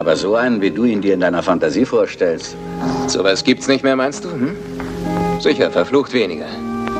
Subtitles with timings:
[0.00, 2.56] Aber so einen, wie du ihn dir in deiner Fantasie vorstellst.
[3.06, 4.30] Sowas gibt's nicht mehr, meinst du?
[4.30, 4.56] Hm?
[5.38, 6.46] Sicher, verflucht weniger.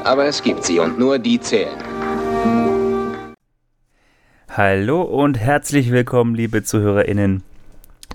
[0.04, 1.78] Aber es gibt sie und nur die zählen.
[4.50, 7.42] Hallo und herzlich willkommen, liebe ZuhörerInnen.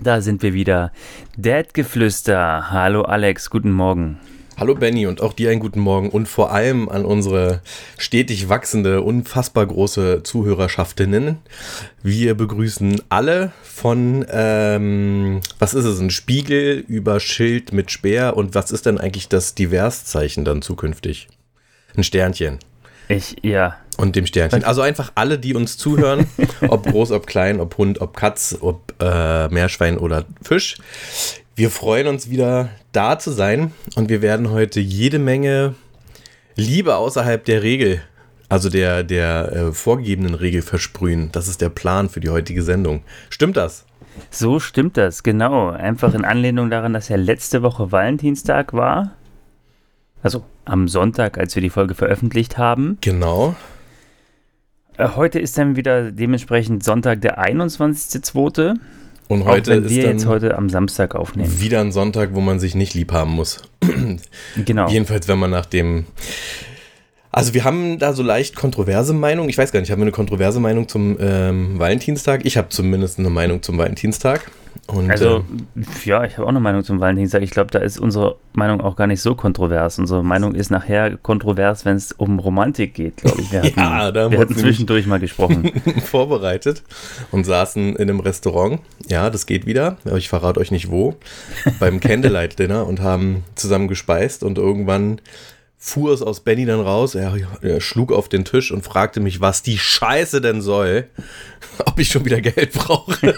[0.00, 0.92] Da sind wir wieder.
[1.36, 2.70] Dad-Geflüster.
[2.70, 4.20] Hallo Alex, guten Morgen.
[4.58, 7.60] Hallo Benny und auch dir einen guten Morgen und vor allem an unsere
[7.98, 11.36] stetig wachsende, unfassbar große Zuhörerschaftinnen.
[12.02, 18.54] Wir begrüßen alle von, ähm, was ist es, ein Spiegel über Schild mit Speer und
[18.54, 21.28] was ist denn eigentlich das Diverszeichen dann zukünftig?
[21.94, 22.58] Ein Sternchen.
[23.08, 23.76] Ich, ja.
[23.98, 24.64] Und dem Sternchen.
[24.64, 26.28] Also einfach alle, die uns zuhören,
[26.66, 30.76] ob groß, ob klein, ob Hund, ob Katz, ob äh, Meerschwein oder Fisch.
[31.58, 35.74] Wir freuen uns wieder da zu sein und wir werden heute jede Menge
[36.54, 38.02] Liebe außerhalb der Regel,
[38.50, 41.30] also der, der äh, vorgegebenen Regel versprühen.
[41.32, 43.04] Das ist der Plan für die heutige Sendung.
[43.30, 43.86] Stimmt das?
[44.30, 45.70] So stimmt das, genau.
[45.70, 49.12] Einfach in Anlehnung daran, dass ja letzte Woche Valentinstag war.
[50.22, 52.98] Also am Sonntag, als wir die Folge veröffentlicht haben.
[53.00, 53.56] Genau.
[54.98, 58.74] Äh, heute ist dann wieder dementsprechend Sonntag, der 21.02.
[59.28, 61.60] Und heute Auch wenn ist wir jetzt heute am Samstag aufnehmen.
[61.60, 63.62] wieder ein Sonntag, wo man sich nicht lieb haben muss.
[64.64, 64.88] Genau.
[64.88, 66.06] Jedenfalls, wenn man nach dem.
[67.32, 69.48] Also wir haben da so leicht kontroverse Meinung.
[69.48, 72.46] Ich weiß gar nicht, haben wir eine kontroverse Meinung zum ähm, Valentinstag?
[72.46, 74.50] Ich habe zumindest eine Meinung zum Valentinstag.
[74.86, 75.44] Und, Also,
[75.76, 77.42] äh, ja, ich habe auch eine Meinung zum Valentinstag.
[77.42, 79.98] Ich glaube, da ist unsere Meinung auch gar nicht so kontrovers.
[79.98, 83.52] Unsere Meinung ist nachher kontrovers, wenn es um Romantik geht, glaube ich.
[83.52, 85.70] Wir hatten, Ja, da haben wir hatten zwischendurch mal gesprochen.
[86.04, 86.82] vorbereitet
[87.30, 88.80] und saßen in einem Restaurant.
[89.08, 89.96] Ja, das geht wieder.
[90.04, 91.16] Aber ich verrate euch nicht wo.
[91.80, 95.20] Beim Candlelight Dinner und haben zusammen gespeist und irgendwann
[95.78, 97.14] fuhr es aus Benny dann raus.
[97.14, 101.06] Er, er schlug auf den Tisch und fragte mich, was die Scheiße denn soll.
[101.86, 103.34] Ob ich schon wieder Geld brauche.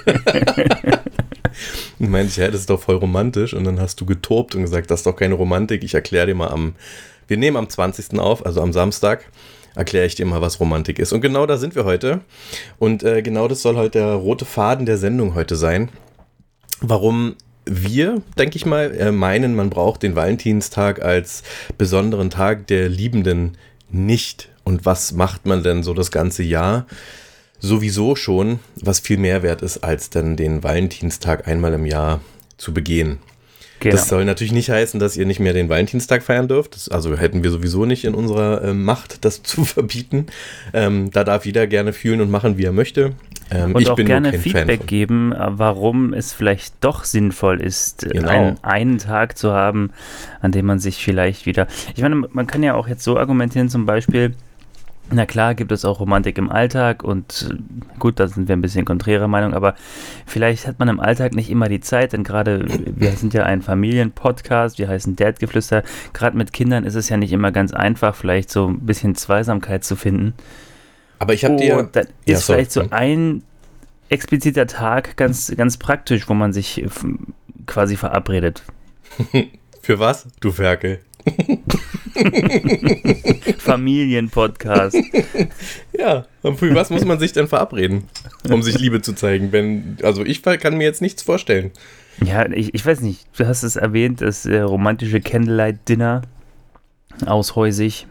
[1.98, 3.54] Und meinte ich, ja, das ist doch voll romantisch.
[3.54, 5.82] Und dann hast du getobt und gesagt, das ist doch keine Romantik.
[5.84, 6.74] Ich erkläre dir mal am,
[7.26, 8.18] wir nehmen am 20.
[8.18, 9.24] auf, also am Samstag,
[9.74, 11.12] erkläre ich dir mal, was Romantik ist.
[11.12, 12.20] Und genau da sind wir heute.
[12.78, 15.90] Und äh, genau das soll heute der rote Faden der Sendung heute sein.
[16.80, 21.42] Warum wir, denke ich mal, äh, meinen, man braucht den Valentinstag als
[21.76, 23.56] besonderen Tag der Liebenden
[23.90, 24.48] nicht.
[24.64, 26.86] Und was macht man denn so das ganze Jahr?
[27.60, 32.20] Sowieso schon, was viel mehr wert ist, als dann den Valentinstag einmal im Jahr
[32.56, 33.18] zu begehen.
[33.80, 33.94] Genau.
[33.94, 36.74] Das soll natürlich nicht heißen, dass ihr nicht mehr den Valentinstag feiern dürft.
[36.74, 40.26] Das, also hätten wir sowieso nicht in unserer äh, Macht, das zu verbieten.
[40.72, 43.12] Ähm, da darf jeder gerne fühlen und machen, wie er möchte.
[43.50, 48.04] Ähm, Und ich auch bin gerne Feedback geben, äh, warum es vielleicht doch sinnvoll ist,
[48.04, 48.28] äh, Genau.
[48.28, 49.90] einen, einen Tag zu haben,
[50.40, 51.66] an dem man sich vielleicht wieder.
[51.94, 54.34] Ich meine, man kann ja auch jetzt so argumentieren, zum Beispiel.
[55.10, 58.60] Na klar, gibt es auch Romantik im Alltag und äh, gut, da sind wir ein
[58.60, 59.74] bisschen konträrer Meinung, aber
[60.26, 63.62] vielleicht hat man im Alltag nicht immer die Zeit, denn gerade wir sind ja ein
[63.62, 65.82] Familienpodcast, wir heißen Dadgeflüster.
[66.12, 69.82] Gerade mit Kindern ist es ja nicht immer ganz einfach, vielleicht so ein bisschen Zweisamkeit
[69.82, 70.34] zu finden.
[71.18, 71.78] Aber ich habe dir.
[71.78, 72.58] Und dann Ja, ist sorry.
[72.58, 73.42] vielleicht so ein
[74.10, 76.88] expliziter Tag ganz, ganz praktisch, wo man sich äh,
[77.66, 78.62] quasi verabredet.
[79.82, 80.28] Für was?
[80.40, 81.00] Du Ferkel.
[83.58, 84.96] Familienpodcast.
[85.98, 88.04] Ja, und für was muss man sich denn verabreden,
[88.50, 89.52] um sich Liebe zu zeigen?
[89.52, 91.70] Wenn, also ich kann mir jetzt nichts vorstellen.
[92.24, 96.22] ja, ich, ich weiß nicht, du hast es erwähnt, das äh, romantische Candlelight-Dinner
[97.26, 98.06] aushäusig,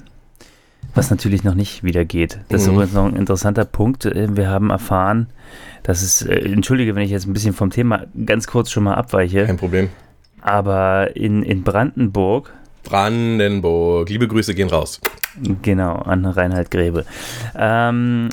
[0.95, 2.39] was natürlich noch nicht wieder geht.
[2.49, 2.73] Das ist Mhm.
[2.75, 4.05] übrigens noch ein interessanter Punkt.
[4.05, 5.27] Äh, Wir haben erfahren,
[5.83, 8.95] dass es, äh, entschuldige, wenn ich jetzt ein bisschen vom Thema ganz kurz schon mal
[8.95, 9.89] abweiche, Kein Problem.
[10.41, 12.53] aber in, in Brandenburg
[12.89, 14.09] Brandenburg.
[14.09, 14.99] Liebe Grüße gehen raus.
[15.61, 17.05] Genau, an Reinhard Grebe.
[17.55, 18.29] Ähm,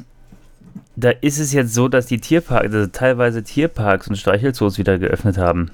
[0.97, 5.37] da ist es jetzt so, dass die Tierparks, also teilweise Tierparks und Streichelzoos wieder geöffnet
[5.39, 5.71] haben.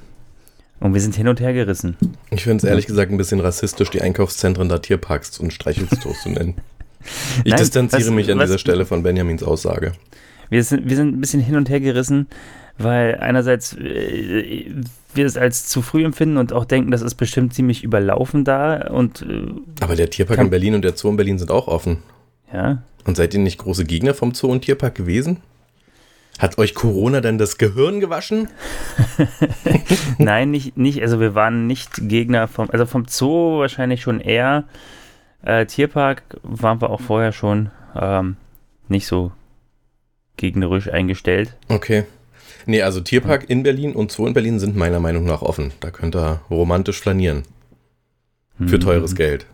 [0.81, 1.97] Und wir sind hin und her gerissen.
[2.31, 6.31] Ich finde es ehrlich gesagt ein bisschen rassistisch, die Einkaufszentren da Tierparks und Streichelzoos zu
[6.31, 6.55] nennen.
[7.45, 9.93] Ich Nein, distanziere was- mich an was- dieser Stelle von Benjamins Aussage.
[10.51, 12.27] Wir sind, wir sind ein bisschen hin und her gerissen,
[12.77, 14.71] weil einerseits äh,
[15.15, 18.89] wir es als zu früh empfinden und auch denken, das ist bestimmt ziemlich überlaufen da.
[18.89, 19.47] Und äh,
[19.81, 21.99] Aber der Tierpark in Berlin und der Zoo in Berlin sind auch offen.
[22.53, 25.39] ja, Und seid ihr nicht große Gegner vom Zoo und Tierpark gewesen?
[26.39, 28.49] Hat euch Corona dann das Gehirn gewaschen?
[30.19, 34.65] Nein, nicht, nicht, also wir waren nicht Gegner vom, also vom Zoo wahrscheinlich schon eher.
[35.43, 38.37] Äh, Tierpark waren wir auch vorher schon ähm,
[38.89, 39.33] nicht so
[40.39, 41.57] gegnerisch eingestellt.
[41.69, 42.05] Okay.
[42.71, 45.73] Nee, also Tierpark in Berlin und Zoo in Berlin sind meiner Meinung nach offen.
[45.81, 47.43] Da könnt ihr romantisch flanieren.
[48.65, 48.81] Für Mhm.
[48.81, 49.47] teures Geld.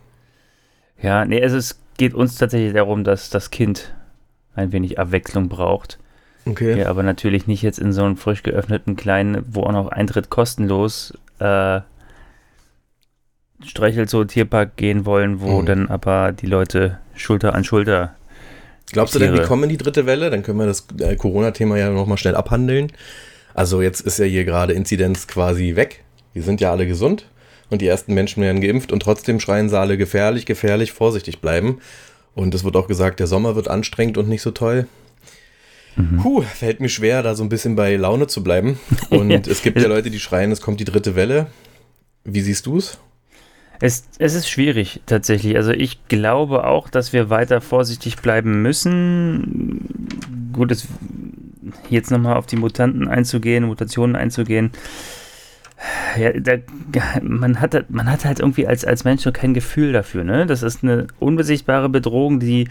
[1.00, 3.94] Ja, nee, also es geht uns tatsächlich darum, dass das Kind
[4.54, 5.98] ein wenig Abwechslung braucht.
[6.44, 6.78] Okay.
[6.78, 10.28] Ja, aber natürlich nicht jetzt in so einen frisch geöffneten kleinen, wo auch noch Eintritt
[10.28, 11.80] kostenlos äh,
[13.64, 15.66] Streichelzoo Tierpark gehen wollen, wo Mhm.
[15.66, 18.14] dann aber die Leute Schulter an Schulter.
[18.92, 20.30] Glaubst du denn, wir kommen in die dritte Welle?
[20.30, 22.92] Dann können wir das äh, Corona-Thema ja nochmal schnell abhandeln.
[23.54, 26.04] Also jetzt ist ja hier gerade Inzidenz quasi weg.
[26.34, 27.26] Die sind ja alle gesund
[27.70, 31.80] und die ersten Menschen werden geimpft und trotzdem schreien sie alle gefährlich, gefährlich, vorsichtig bleiben.
[32.34, 34.86] Und es wird auch gesagt, der Sommer wird anstrengend und nicht so toll.
[36.22, 38.78] Puh, fällt mir schwer, da so ein bisschen bei Laune zu bleiben.
[39.10, 41.46] Und es gibt ja Leute, die schreien, es kommt die dritte Welle.
[42.22, 42.98] Wie siehst du es?
[43.80, 45.56] Es, es ist schwierig tatsächlich.
[45.56, 50.50] Also ich glaube auch, dass wir weiter vorsichtig bleiben müssen.
[50.52, 50.88] Gut, es,
[51.90, 54.70] jetzt nochmal auf die Mutanten einzugehen, Mutationen einzugehen.
[56.18, 56.52] Ja, da,
[57.20, 60.24] man, hat, man hat halt irgendwie als, als Mensch so kein Gefühl dafür.
[60.24, 60.46] Ne?
[60.46, 62.68] Das ist eine unbesichtbare Bedrohung, die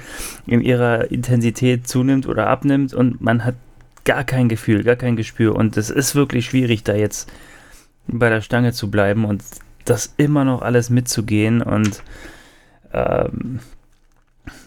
[0.47, 3.55] in ihrer Intensität zunimmt oder abnimmt und man hat
[4.05, 5.55] gar kein Gefühl, gar kein Gespür.
[5.55, 7.31] Und es ist wirklich schwierig, da jetzt
[8.07, 9.43] bei der Stange zu bleiben und
[9.85, 11.61] das immer noch alles mitzugehen.
[11.61, 12.03] Und
[12.93, 13.59] ähm,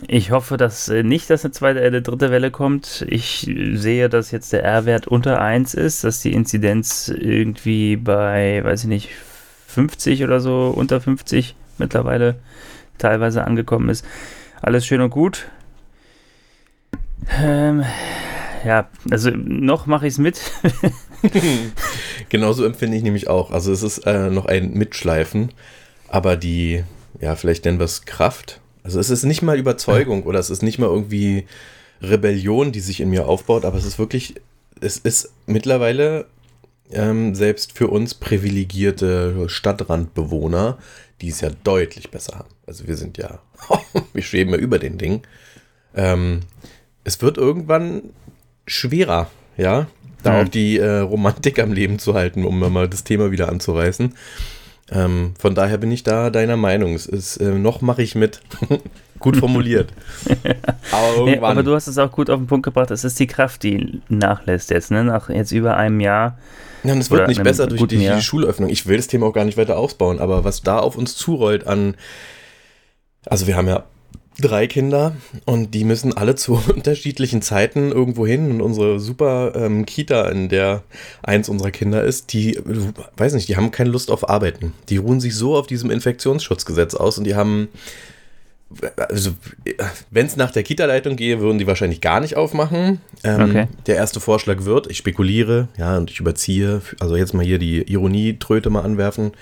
[0.07, 3.05] ich hoffe, dass äh, nicht, dass eine zweite, eine dritte Welle kommt.
[3.09, 8.83] Ich sehe, dass jetzt der R-Wert unter 1 ist, dass die Inzidenz irgendwie bei, weiß
[8.83, 9.11] ich nicht,
[9.67, 12.37] 50 oder so, unter 50 mittlerweile
[12.99, 14.05] teilweise angekommen ist.
[14.61, 15.49] Alles schön und gut.
[17.41, 17.85] Ähm,
[18.65, 20.41] ja, also noch mache ich es mit.
[22.29, 23.51] Genauso empfinde ich nämlich auch.
[23.51, 25.53] Also es ist äh, noch ein Mitschleifen,
[26.09, 26.85] aber die,
[27.21, 28.61] ja, vielleicht nennen wir es Kraft.
[28.83, 31.47] Also es ist nicht mal Überzeugung oder es ist nicht mal irgendwie
[32.01, 34.37] Rebellion, die sich in mir aufbaut, aber es ist wirklich,
[34.81, 36.27] es ist mittlerweile
[36.91, 40.79] ähm, selbst für uns privilegierte Stadtrandbewohner,
[41.21, 42.49] die es ja deutlich besser haben.
[42.67, 43.41] Also wir sind ja,
[44.13, 45.23] wir schweben ja über den Ding.
[45.95, 46.41] Ähm,
[47.05, 48.03] es wird irgendwann
[48.67, 49.89] schwerer, ja,
[50.29, 50.47] da Mhm.
[50.47, 54.15] auch die äh, Romantik am Leben zu halten, um mal das Thema wieder anzureißen.
[54.91, 56.95] Ähm, von daher bin ich da deiner Meinung.
[56.95, 58.41] Es ist, äh, noch mache ich mit.
[59.19, 59.93] gut formuliert.
[60.93, 61.51] aber Nee, irgendwann.
[61.51, 62.91] aber du hast es auch gut auf den Punkt gebracht.
[62.91, 65.05] Es ist die Kraft, die nachlässt jetzt, ne?
[65.05, 66.39] Nach jetzt über einem Jahr.
[66.85, 68.71] Ja, und es wird nicht besser durch die, die Schulöffnung.
[68.71, 71.67] Ich will das Thema auch gar nicht weiter ausbauen, aber was da auf uns zurollt
[71.67, 71.97] an.
[73.27, 73.85] Also, wir haben ja
[74.41, 78.51] drei Kinder und die müssen alle zu unterschiedlichen Zeiten irgendwo hin.
[78.51, 80.83] Und unsere super ähm, Kita, in der
[81.23, 82.59] eins unserer Kinder ist, die,
[83.17, 84.73] weiß nicht, die haben keine Lust auf Arbeiten.
[84.89, 87.69] Die ruhen sich so auf diesem Infektionsschutzgesetz aus und die haben.
[88.97, 89.31] Also,
[90.11, 93.01] wenn es nach der Kita-Leitung gehe, würden die wahrscheinlich gar nicht aufmachen.
[93.25, 93.67] Ähm, Okay.
[93.87, 97.91] Der erste Vorschlag wird, ich spekuliere, ja, und ich überziehe, also jetzt mal hier die
[97.91, 99.33] Ironie-Tröte mal anwerfen.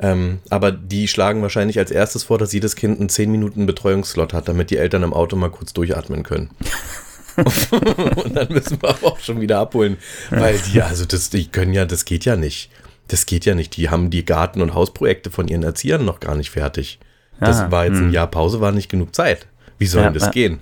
[0.00, 4.32] Ähm, aber die schlagen wahrscheinlich als erstes vor, dass jedes Kind einen 10 Minuten Betreuungsslot
[4.32, 6.50] hat, damit die Eltern im Auto mal kurz durchatmen können.
[8.16, 9.96] und dann müssen wir aber auch schon wieder abholen,
[10.30, 12.70] weil die, also das, die können ja, das geht ja nicht.
[13.08, 13.76] Das geht ja nicht.
[13.76, 16.98] Die haben die Garten- und Hausprojekte von ihren Erziehern noch gar nicht fertig.
[17.40, 18.12] Das Ah, war jetzt ein hm.
[18.12, 19.46] Jahr Pause, war nicht genug Zeit.
[19.78, 20.58] Wie soll Ja, denn das gehen?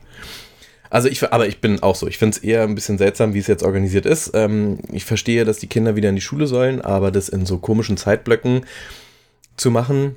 [0.90, 2.06] Also ich, aber ich bin auch so.
[2.06, 4.30] Ich finde es eher ein bisschen seltsam, wie es jetzt organisiert ist.
[4.34, 7.58] Ähm, ich verstehe, dass die Kinder wieder in die Schule sollen, aber das in so
[7.58, 8.64] komischen Zeitblöcken
[9.56, 10.16] zu machen,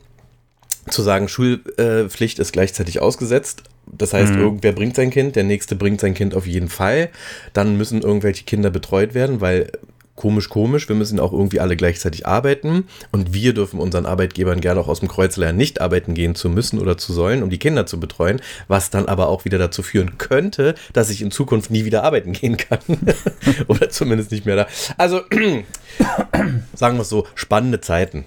[0.90, 3.64] zu sagen, Schulpflicht ist gleichzeitig ausgesetzt.
[3.92, 4.42] Das heißt, Mhm.
[4.42, 7.10] irgendwer bringt sein Kind, der nächste bringt sein Kind auf jeden Fall.
[7.54, 9.72] Dann müssen irgendwelche Kinder betreut werden, weil
[10.16, 14.82] komisch, komisch, wir müssen auch irgendwie alle gleichzeitig arbeiten und wir dürfen unseren Arbeitgebern gerne
[14.82, 17.58] auch aus dem Kreuz lernen, nicht arbeiten gehen zu müssen oder zu sollen, um die
[17.58, 21.72] Kinder zu betreuen, was dann aber auch wieder dazu führen könnte, dass ich in Zukunft
[21.72, 22.80] nie wieder arbeiten gehen kann
[23.68, 24.68] oder zumindest nicht mehr da.
[24.98, 25.22] Also
[26.76, 28.26] sagen wir es so, spannende Zeiten.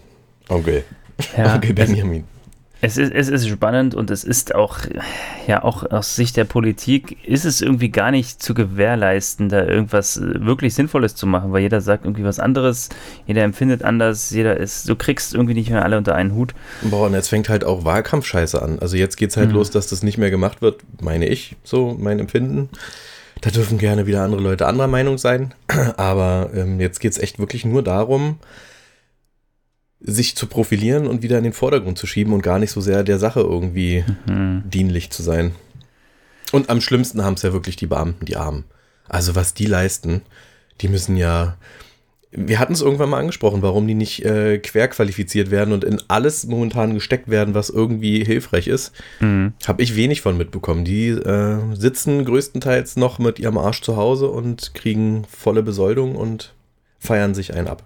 [0.48, 0.84] Onkel.
[1.36, 2.24] Ja, Onkel Benjamin.
[2.84, 4.78] Es ist, es ist spannend und es ist auch,
[5.46, 10.16] ja, auch aus Sicht der Politik ist es irgendwie gar nicht zu gewährleisten, da irgendwas
[10.16, 12.88] äh, wirklich Sinnvolles zu machen, weil jeder sagt irgendwie was anderes,
[13.24, 16.54] jeder empfindet anders, jeder ist, du kriegst irgendwie nicht mehr alle unter einen Hut.
[16.82, 18.80] Boah, und jetzt fängt halt auch Wahlkampfscheiße an.
[18.80, 19.54] Also jetzt geht's halt Mhm.
[19.54, 22.68] los, dass das nicht mehr gemacht wird, meine ich, so mein Empfinden.
[23.42, 25.54] Da dürfen gerne wieder andere Leute anderer Meinung sein.
[25.96, 28.38] Aber ähm, jetzt geht's echt wirklich nur darum,
[30.04, 33.04] sich zu profilieren und wieder in den Vordergrund zu schieben und gar nicht so sehr
[33.04, 34.62] der Sache irgendwie Hm.
[34.66, 35.52] dienlich zu sein.
[36.50, 38.64] Und am schlimmsten haben es ja wirklich die Beamten, die Armen.
[39.08, 40.22] Also was die leisten,
[40.80, 41.56] die müssen ja.
[42.34, 46.46] Wir hatten es irgendwann mal angesprochen, warum die nicht äh, querqualifiziert werden und in alles
[46.46, 48.92] momentan gesteckt werden, was irgendwie hilfreich ist.
[49.18, 49.52] Hm.
[49.66, 50.86] Habe ich wenig von mitbekommen.
[50.86, 56.54] Die äh, sitzen größtenteils noch mit ihrem Arsch zu Hause und kriegen volle Besoldung und
[56.98, 57.84] feiern sich einen ab.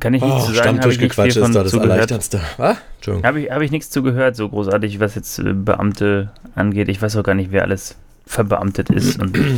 [0.00, 1.90] Kann ich Oh, nichts zu sagen, von ist da das zugehört.
[1.92, 2.40] Erleichterndste.
[2.56, 2.76] Was?
[2.96, 3.26] Entschuldigung.
[3.26, 6.88] Habe ich, hab ich nichts zugehört, so großartig, was jetzt äh, Beamte angeht.
[6.88, 9.20] Ich weiß auch gar nicht, wer alles verbeamtet ist.
[9.20, 9.38] Und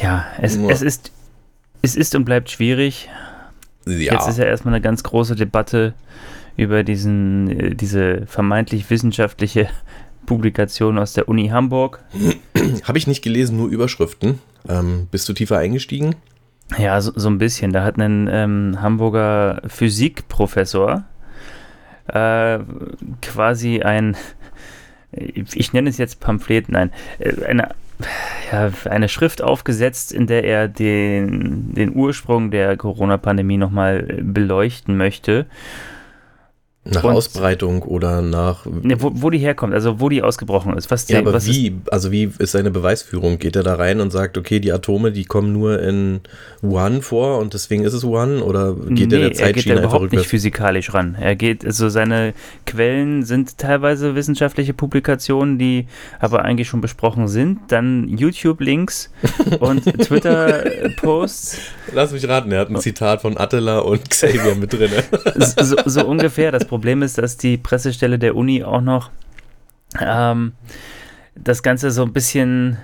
[0.00, 1.10] Ja, es, es, ist,
[1.82, 3.08] es ist und bleibt schwierig.
[3.86, 4.14] Ja.
[4.14, 5.94] Jetzt ist ja erstmal eine ganz große Debatte
[6.56, 9.68] über diesen, äh, diese vermeintlich wissenschaftliche
[10.26, 12.00] Publikation aus der Uni Hamburg.
[12.84, 14.38] Habe ich nicht gelesen, nur Überschriften.
[14.68, 16.14] Ähm, bist du tiefer eingestiegen?
[16.76, 17.72] Ja, so, so ein bisschen.
[17.72, 21.04] Da hat ein ähm, Hamburger Physikprofessor
[22.08, 22.58] äh,
[23.22, 24.16] quasi ein,
[25.12, 27.70] ich nenne es jetzt Pamphlet, nein, äh, eine,
[28.52, 35.46] ja, eine Schrift aufgesetzt, in der er den, den Ursprung der Corona-Pandemie nochmal beleuchten möchte
[36.90, 38.64] nach und, Ausbreitung oder nach.
[38.64, 40.90] Ne, wo, wo, die herkommt, also wo die ausgebrochen ist.
[40.90, 41.68] Was die, ja, aber was wie?
[41.68, 43.38] Ist, also wie ist seine Beweisführung?
[43.38, 46.20] Geht er da rein und sagt, okay, die Atome, die kommen nur in
[46.62, 48.40] Wuhan vor und deswegen ist es Wuhan?
[48.40, 51.16] Oder geht nee, er der Zeitschiene er geht da überhaupt nicht physikalisch ran.
[51.20, 52.32] Er geht, also seine
[52.64, 55.86] Quellen sind teilweise wissenschaftliche Publikationen, die
[56.20, 57.58] aber eigentlich schon besprochen sind.
[57.68, 59.10] Dann YouTube-Links
[59.60, 61.58] und Twitter-Posts.
[61.92, 64.90] Lass mich raten, er hat ein Zitat von Attila und Xavier mit drin.
[65.36, 66.50] so, so ungefähr.
[66.50, 69.10] Das Problem ist, dass die Pressestelle der Uni auch noch
[70.00, 70.52] ähm,
[71.34, 72.78] das Ganze so ein bisschen.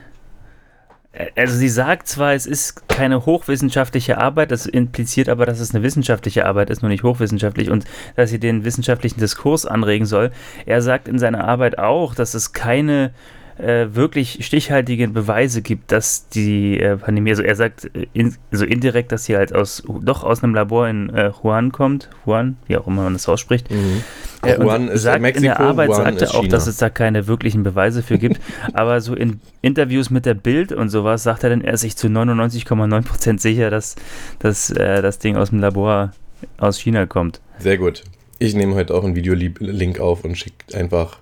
[1.12, 5.74] Äh, also sie sagt zwar, es ist keine hochwissenschaftliche Arbeit, das impliziert aber, dass es
[5.74, 7.84] eine wissenschaftliche Arbeit ist, nur nicht hochwissenschaftlich und
[8.16, 10.30] dass sie den wissenschaftlichen Diskurs anregen soll.
[10.66, 13.12] Er sagt in seiner Arbeit auch, dass es keine
[13.58, 18.64] äh, wirklich stichhaltige Beweise gibt, dass die äh, Pandemie, also er sagt äh, in, so
[18.64, 22.76] indirekt, dass sie halt aus doch aus einem Labor in äh, Juan kommt, Juan, wie
[22.76, 23.70] auch immer man das ausspricht.
[23.70, 24.02] Mhm.
[24.44, 26.90] Ja, Juan ist sagt, Mexiko, in der Arbeit Juan sagt er auch, dass es da
[26.90, 28.40] keine wirklichen Beweise für gibt,
[28.72, 31.96] aber so in Interviews mit der Bild und sowas sagt er dann, er ist sich
[31.96, 33.94] zu 99,9% sicher, dass,
[34.40, 36.12] dass äh, das Ding aus dem Labor
[36.58, 37.40] aus China kommt.
[37.58, 38.02] Sehr gut.
[38.38, 41.18] Ich nehme heute auch einen Videolink auf und schicke einfach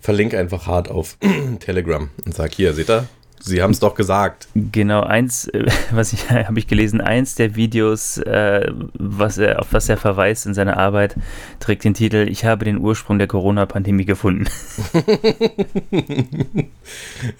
[0.00, 1.16] verlinke einfach hart auf
[1.60, 3.08] Telegram und sag hier, seht ihr?
[3.42, 4.48] Sie haben es doch gesagt.
[4.54, 9.68] Genau, eins, äh, was ich habe ich gelesen, eins der Videos, äh, was er, auf
[9.72, 11.16] was er verweist in seiner Arbeit,
[11.58, 14.44] trägt den Titel Ich habe den Ursprung der Corona-Pandemie gefunden.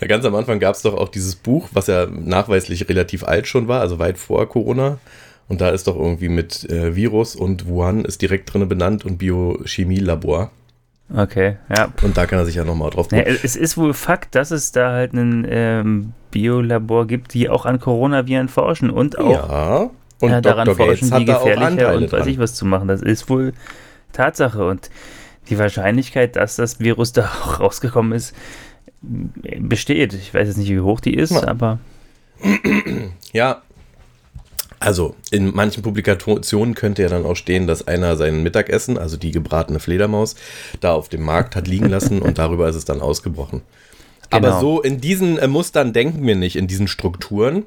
[0.01, 3.47] ja, ganz am Anfang gab es doch auch dieses Buch, was ja nachweislich relativ alt
[3.47, 4.99] schon war, also weit vor Corona.
[5.49, 9.19] Und da ist doch irgendwie mit äh, Virus und Wuhan ist direkt drin benannt und
[9.19, 10.53] Biochemielabor.
[11.15, 11.89] Okay, ja.
[12.03, 13.09] Und da kann er sich ja nochmal drauf.
[13.11, 17.67] Ja, es ist wohl Fakt, dass es da halt ein ähm, Biolabor gibt, die auch
[17.67, 19.91] an Coronaviren forschen und auch ja,
[20.21, 20.87] und ja, daran Dr.
[20.87, 22.89] forschen, die gefährlicher und weiß ich was zu machen.
[22.89, 23.53] Das ist wohl
[24.13, 24.65] Tatsache.
[24.65, 24.91] Und
[25.49, 28.35] die Wahrscheinlichkeit, dass das Virus da auch rausgekommen ist,
[29.03, 30.13] besteht.
[30.15, 31.49] Ich weiß jetzt nicht, wie hoch die ist, ja.
[31.49, 31.79] aber.
[33.33, 33.63] Ja,
[34.81, 39.31] also in manchen Publikationen könnte ja dann auch stehen, dass einer sein Mittagessen, also die
[39.31, 40.35] gebratene Fledermaus,
[40.81, 43.63] da auf dem Markt hat liegen lassen und darüber ist es dann ausgebrochen.
[44.31, 44.49] Genau.
[44.49, 47.65] Aber so in diesen äh, Mustern denken wir nicht, in diesen Strukturen.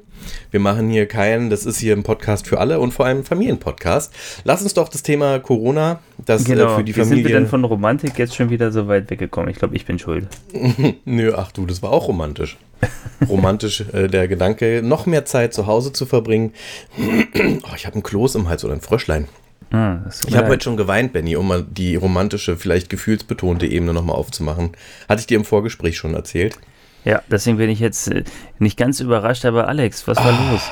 [0.50, 3.24] Wir machen hier keinen, das ist hier ein Podcast für alle und vor allem ein
[3.24, 4.12] Familienpodcast.
[4.44, 6.72] Lass uns doch das Thema Corona, das äh, genau.
[6.72, 7.16] äh, für die Wie Familie.
[7.22, 9.50] sind wir denn von Romantik jetzt schon wieder so weit weggekommen?
[9.50, 10.26] Ich glaube, ich bin schuld.
[11.04, 12.56] Nö, ach du, das war auch romantisch.
[13.28, 16.52] romantisch äh, der Gedanke, noch mehr Zeit zu Hause zu verbringen.
[16.98, 19.28] oh, ich habe ein Kloß im Hals oder ein Fröschlein.
[19.70, 24.16] Ah, ich habe heute schon geweint, Benny, um mal die romantische, vielleicht gefühlsbetonte Ebene nochmal
[24.16, 24.72] aufzumachen.
[25.08, 26.56] Hatte ich dir im Vorgespräch schon erzählt.
[27.04, 28.24] Ja, deswegen bin ich jetzt äh,
[28.58, 30.62] nicht ganz überrascht, aber Alex, was war oh, los?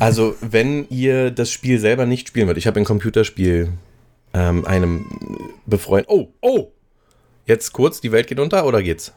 [0.00, 3.70] Also, wenn ihr das Spiel selber nicht spielen wollt, ich habe ein Computerspiel
[4.32, 5.06] ähm, einem
[5.66, 6.08] befreundet.
[6.08, 6.72] Oh, oh!
[7.46, 9.12] Jetzt kurz, die Welt geht unter oder geht's?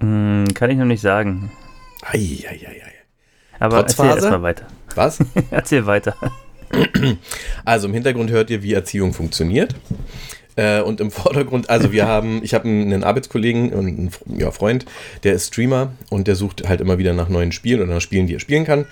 [0.00, 1.52] Hm, kann ich noch nicht sagen.
[2.02, 2.92] Eieieiei.
[3.58, 4.08] Aber Trotzphase?
[4.08, 4.66] erzähl erstmal weiter.
[4.94, 5.18] Was?
[5.50, 6.16] erzähl weiter.
[7.64, 9.74] Also im Hintergrund hört ihr, wie Erziehung funktioniert.
[10.56, 14.84] Äh, und im Vordergrund, also wir haben, ich habe einen Arbeitskollegen und einen ja, Freund,
[15.22, 18.26] der ist Streamer und der sucht halt immer wieder nach neuen Spielen oder nach Spielen,
[18.26, 18.86] die er spielen kann.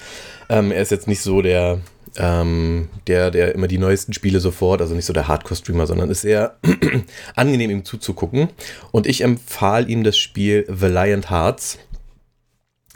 [0.48, 1.80] Ähm, er ist jetzt nicht so der,
[2.16, 6.22] ähm, der, der immer die neuesten Spiele sofort, also nicht so der Hardcore-Streamer, sondern ist
[6.22, 6.56] sehr
[7.36, 8.48] angenehm, ihm zuzugucken.
[8.90, 11.78] Und ich empfahl ihm das Spiel Valiant Hearts.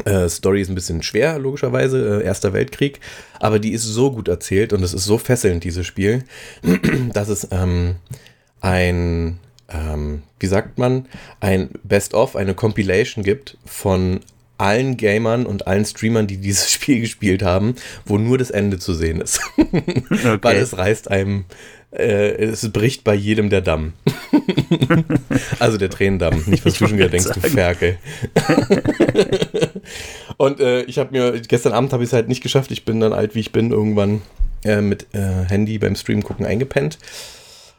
[0.04, 3.00] Äh, Story ist ein bisschen schwer, logischerweise, äh, Erster Weltkrieg,
[3.38, 6.24] aber die ist so gut erzählt und es ist so fesselnd, dieses Spiel,
[7.12, 7.96] dass es ähm,
[8.60, 11.06] ein, ähm, wie sagt man,
[11.38, 14.20] ein Best-of, eine Compilation gibt von
[14.58, 18.94] allen Gamern und allen Streamern, die dieses Spiel gespielt haben, wo nur das Ende zu
[18.94, 19.40] sehen ist.
[19.56, 20.38] okay.
[20.42, 21.44] Weil es reißt einem
[21.94, 23.92] äh, es bricht bei jedem der Damm.
[25.58, 27.40] also der Tränendamm, nicht was du schon wieder denkst, sagen.
[27.42, 27.98] du Ferkel.
[30.36, 33.00] und äh, ich habe mir, gestern Abend habe ich es halt nicht geschafft, ich bin
[33.00, 34.22] dann alt wie ich bin, irgendwann
[34.64, 36.98] äh, mit äh, Handy beim Stream gucken eingepennt.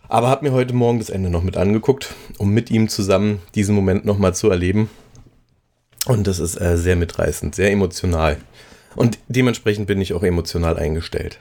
[0.07, 3.75] Aber habe mir heute Morgen das Ende noch mit angeguckt, um mit ihm zusammen diesen
[3.75, 4.89] Moment nochmal zu erleben.
[6.05, 8.37] Und das ist äh, sehr mitreißend, sehr emotional.
[8.95, 11.39] Und dementsprechend bin ich auch emotional eingestellt.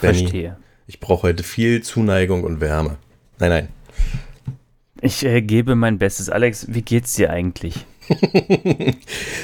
[0.00, 0.56] Benny, Verstehe.
[0.86, 2.96] Ich brauche heute viel Zuneigung und Wärme.
[3.38, 3.68] Nein, nein.
[5.00, 6.28] Ich äh, gebe mein Bestes.
[6.28, 7.86] Alex, wie geht's dir eigentlich?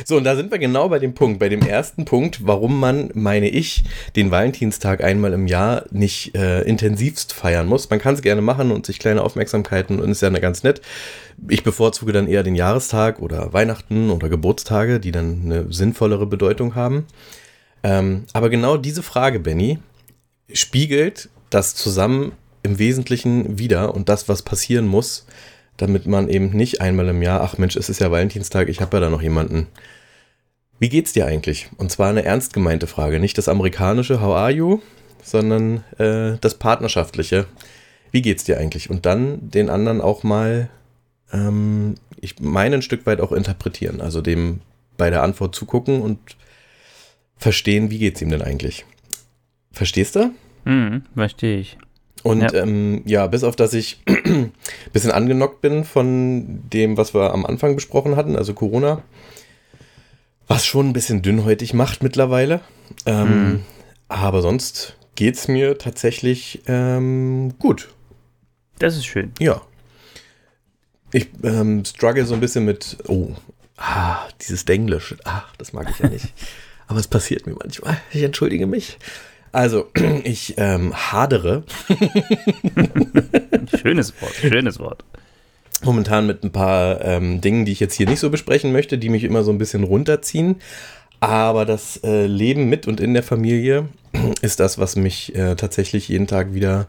[0.04, 3.10] so, und da sind wir genau bei dem Punkt, bei dem ersten Punkt, warum man,
[3.14, 3.84] meine ich,
[4.16, 7.88] den Valentinstag einmal im Jahr nicht äh, intensivst feiern muss.
[7.88, 10.82] Man kann es gerne machen und sich kleine Aufmerksamkeiten und ist ja ganz nett.
[11.48, 16.74] Ich bevorzuge dann eher den Jahrestag oder Weihnachten oder Geburtstage, die dann eine sinnvollere Bedeutung
[16.74, 17.06] haben.
[17.82, 19.78] Ähm, aber genau diese Frage, Benny,
[20.54, 25.26] spiegelt das zusammen im Wesentlichen wieder und das, was passieren muss,
[25.76, 28.96] damit man eben nicht einmal im Jahr, ach Mensch, es ist ja Valentinstag, ich habe
[28.96, 29.66] ja da noch jemanden.
[30.78, 31.68] Wie geht's dir eigentlich?
[31.76, 34.80] Und zwar eine ernst gemeinte Frage, nicht das amerikanische How are you,
[35.22, 37.46] sondern äh, das partnerschaftliche.
[38.10, 38.90] Wie geht's dir eigentlich?
[38.90, 40.68] Und dann den anderen auch mal,
[41.32, 44.60] ähm, ich meine ein Stück weit auch interpretieren, also dem
[44.96, 46.18] bei der Antwort zugucken und
[47.36, 48.84] verstehen, wie geht's ihm denn eigentlich?
[49.72, 50.32] Verstehst du?
[50.64, 51.78] Hm, verstehe ich.
[52.22, 52.52] Und Ja.
[52.52, 54.52] Ähm, ja, bis auf dass ich ein
[54.92, 59.02] bisschen angenockt bin von dem, was wir am Anfang besprochen hatten, also Corona,
[60.46, 62.60] was schon ein bisschen dünnhäutig macht mittlerweile.
[63.06, 63.60] Ähm, Mhm.
[64.08, 67.90] Aber sonst geht's mir tatsächlich ähm, gut.
[68.80, 69.32] Das ist schön.
[69.38, 69.62] Ja.
[71.12, 73.30] Ich ähm, struggle so ein bisschen mit, oh,
[73.76, 76.32] ah, dieses Denglisch, ach, das mag ich ja nicht.
[76.88, 78.00] Aber es passiert mir manchmal.
[78.12, 78.98] Ich entschuldige mich.
[79.52, 79.88] Also,
[80.24, 81.64] ich ähm, hadere
[83.80, 85.04] Schönes Wort, schönes Wort.
[85.82, 89.08] momentan mit ein paar ähm, Dingen, die ich jetzt hier nicht so besprechen möchte, die
[89.08, 90.56] mich immer so ein bisschen runterziehen.
[91.20, 93.88] Aber das äh, Leben mit und in der Familie
[94.42, 96.86] ist das, was mich äh, tatsächlich jeden Tag wieder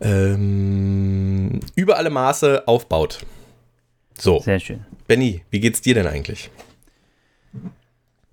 [0.00, 3.20] ähm, über alle Maße aufbaut.
[4.18, 4.84] So, Sehr schön.
[5.06, 6.50] Benny, wie geht's dir denn eigentlich?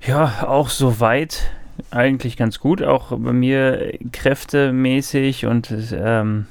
[0.06, 1.44] Ja, auch soweit
[1.92, 2.82] eigentlich ganz gut.
[2.82, 6.46] Auch bei mir kräftemäßig und ähm,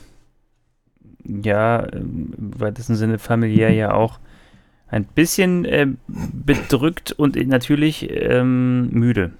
[1.24, 4.18] ja, im weitesten Sinne familiär ja auch
[4.88, 9.32] ein bisschen äh, bedrückt und natürlich ähm, müde.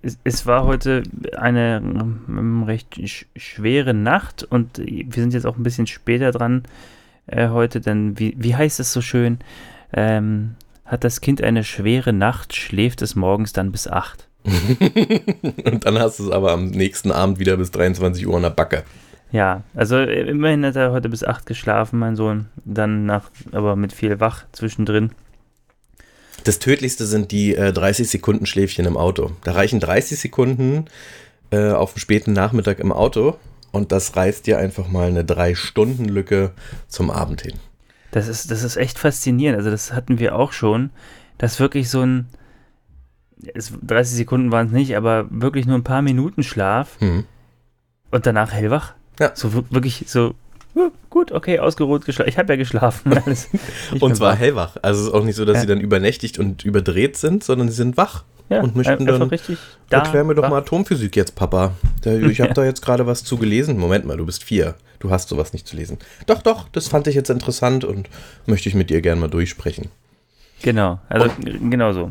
[0.00, 1.02] Es, es war heute
[1.36, 6.62] eine ähm, recht sch schwere Nacht und wir sind jetzt auch ein bisschen später dran
[7.26, 9.38] äh, heute, denn wie, wie heißt es so schön?
[9.92, 14.27] Ähm, hat das Kind eine schwere Nacht, schläft es morgens dann bis 8.
[15.64, 18.50] und dann hast du es aber am nächsten Abend wieder bis 23 Uhr in der
[18.50, 18.84] Backe.
[19.30, 22.46] Ja, also immerhin hat er heute bis 8 geschlafen, mein Sohn.
[22.64, 25.10] Dann nach, aber mit viel wach zwischendrin.
[26.44, 29.32] Das Tödlichste sind die äh, 30 Sekunden Schläfchen im Auto.
[29.44, 30.86] Da reichen 30 Sekunden
[31.50, 33.36] äh, auf dem späten Nachmittag im Auto
[33.72, 36.52] und das reißt dir einfach mal eine 3-Stunden-Lücke
[36.88, 37.54] zum Abend hin.
[38.10, 39.58] Das ist, das ist echt faszinierend.
[39.58, 40.90] Also, das hatten wir auch schon,
[41.36, 42.26] dass wirklich so ein.
[43.54, 47.24] Es, 30 Sekunden waren es nicht, aber wirklich nur ein paar Minuten Schlaf Hm.
[48.10, 48.94] und danach hellwach.
[49.20, 49.32] Ja.
[49.34, 50.34] So wir- wirklich so.
[50.74, 52.28] "Ja, Gut, okay, ausgeruht geschlafen.
[52.28, 53.12] Ich habe ja geschlafen.
[53.16, 53.48] Alles.
[54.00, 54.38] Und zwar wach.
[54.38, 54.76] hellwach.
[54.82, 55.60] Also es ist auch nicht so, dass Ja.
[55.62, 58.24] sie dann übernächtigt und überdreht sind, sondern sie sind wach.
[58.50, 59.58] ja, und möchten dann- richtig
[59.90, 59.98] da.
[59.98, 60.50] Erklär mir doch wach.
[60.50, 61.72] mal Atomphysik jetzt, Papa.
[62.04, 63.78] Ich habe da jetzt gerade was zu gelesen.
[63.78, 64.74] Moment mal, du bist vier.
[65.00, 65.98] Du hast sowas nicht zu lesen.
[66.26, 68.08] Doch, doch, das fand ich jetzt interessant und
[68.46, 69.88] möchte ich mit dir gerne mal durchsprechen.
[70.62, 71.28] Genau, also
[71.70, 72.10] genau so.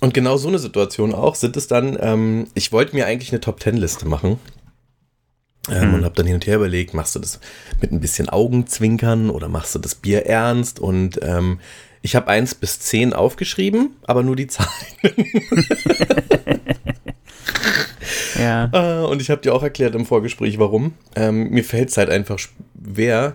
[0.00, 3.40] Und genau so eine Situation auch sind es dann, ähm, ich wollte mir eigentlich eine
[3.40, 4.38] Top-Ten-Liste machen.
[5.68, 5.94] Ähm, Mhm.
[5.94, 7.40] Und habe dann hin und her überlegt, machst du das
[7.80, 10.80] mit ein bisschen Augenzwinkern oder machst du das Bier ernst?
[10.80, 11.60] Und ähm,
[12.00, 14.70] ich habe eins bis zehn aufgeschrieben, aber nur die Zahlen.
[18.38, 18.70] Ja.
[18.72, 20.94] Äh, und ich habe dir auch erklärt im Vorgespräch, warum.
[21.16, 23.34] Ähm, mir fällt es halt einfach schwer,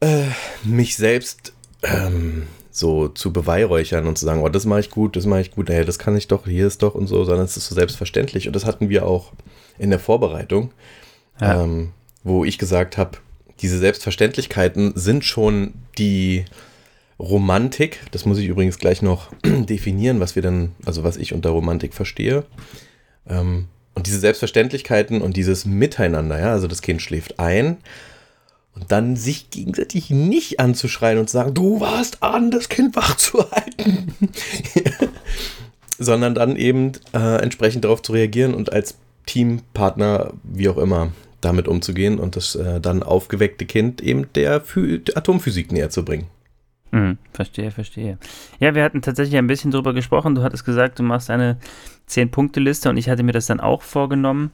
[0.00, 0.24] äh,
[0.64, 5.26] mich selbst ähm, so zu beweihräuchern und zu sagen, oh, das mache ich gut, das
[5.26, 7.56] mache ich gut, hey, das kann ich doch, hier ist doch und so, sondern es
[7.56, 8.46] ist so selbstverständlich.
[8.46, 9.32] Und das hatten wir auch
[9.78, 10.70] in der Vorbereitung,
[11.40, 11.62] Ja.
[11.62, 11.90] ähm,
[12.24, 13.18] wo ich gesagt habe,
[13.60, 16.46] diese Selbstverständlichkeiten sind schon die
[17.18, 18.00] Romantik.
[18.10, 21.94] Das muss ich übrigens gleich noch definieren, was wir denn, also was ich unter Romantik
[21.94, 22.44] verstehe.
[23.28, 27.76] Ähm, und diese Selbstverständlichkeiten und dieses Miteinander, ja, also das Kind schläft ein
[28.74, 33.16] und dann sich gegenseitig nicht anzuschreien und zu sagen, du warst an, das Kind wach
[33.16, 34.14] zu halten,
[35.98, 41.68] sondern dann eben äh, entsprechend darauf zu reagieren und als Teampartner, wie auch immer, damit
[41.68, 46.26] umzugehen und das äh, dann aufgeweckte Kind eben der, Phy Atomphysik näher zu bringen.
[46.92, 48.18] Hm, verstehe, verstehe.
[48.60, 50.34] Ja, wir hatten tatsächlich ein bisschen drüber gesprochen.
[50.34, 51.56] Du hattest gesagt, du machst eine
[52.08, 54.50] 10-Punkte-Liste und ich hatte mir das dann auch vorgenommen.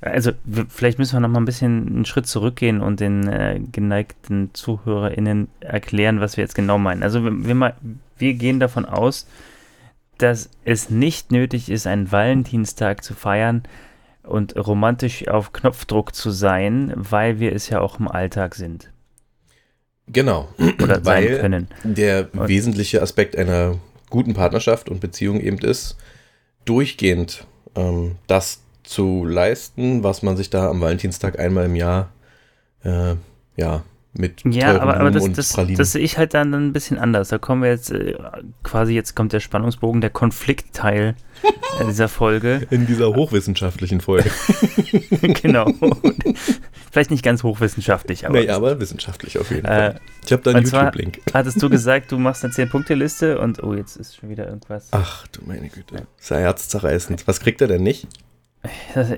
[0.00, 0.32] Also,
[0.68, 5.48] vielleicht müssen wir noch mal ein bisschen einen Schritt zurückgehen und den äh, geneigten ZuhörerInnen
[5.60, 7.02] erklären, was wir jetzt genau meinen.
[7.02, 7.74] Also, wir, wir, mal,
[8.18, 9.26] wir gehen davon aus,
[10.18, 13.62] dass es nicht nötig ist, einen Valentinstag zu feiern
[14.22, 18.90] und romantisch auf Knopfdruck zu sein, weil wir es ja auch im Alltag sind.
[20.06, 20.48] Genau.
[20.82, 21.68] Oder sein Weil können.
[21.82, 23.76] der Und- wesentliche Aspekt einer
[24.10, 25.96] guten Partnerschaft und Beziehung eben ist,
[26.66, 32.10] durchgehend ähm, das zu leisten, was man sich da am Valentinstag einmal im Jahr
[32.84, 33.14] äh,
[33.56, 33.82] ja,
[34.16, 35.76] mit Ja, aber, aber das, und das, Pralinen.
[35.76, 37.28] das sehe ich halt dann ein bisschen anders.
[37.30, 38.14] Da kommen wir jetzt äh,
[38.62, 41.16] quasi, jetzt kommt der Spannungsbogen, der Konfliktteil
[41.88, 42.66] dieser Folge.
[42.70, 44.30] in dieser hochwissenschaftlichen Folge.
[45.42, 45.66] genau.
[46.92, 48.38] Vielleicht nicht ganz hochwissenschaftlich, aber.
[48.38, 50.00] nee, aber wissenschaftlich auf jeden Äh, Fall.
[50.24, 51.20] Ich habe da einen YouTube-Link.
[51.32, 54.88] Hattest du gesagt, du machst eine 10-Punkte-Liste und oh, jetzt ist schon wieder irgendwas.
[54.92, 56.06] Ach du meine Güte.
[56.20, 57.26] Ist ja herzzerreißend.
[57.26, 58.06] Was kriegt er denn nicht?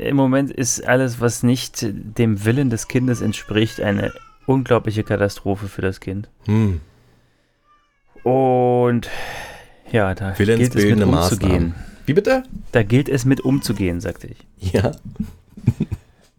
[0.01, 4.13] Im Moment ist alles, was nicht dem Willen des Kindes entspricht, eine
[4.47, 6.29] unglaubliche Katastrophe für das Kind.
[6.47, 6.81] Hm.
[8.23, 9.09] Und
[9.93, 11.11] ja, da gilt es mit umzugehen.
[11.11, 11.75] Maßnahmen.
[12.07, 12.43] Wie bitte?
[12.73, 14.73] Da gilt es mit umzugehen, sagte ich.
[14.73, 14.93] Ja.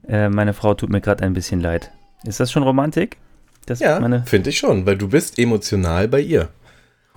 [0.09, 1.91] Äh, meine Frau tut mir gerade ein bisschen leid.
[2.23, 3.17] Ist das schon Romantik?
[3.65, 6.47] Das Ja, finde ich schon, weil du bist emotional bei ihr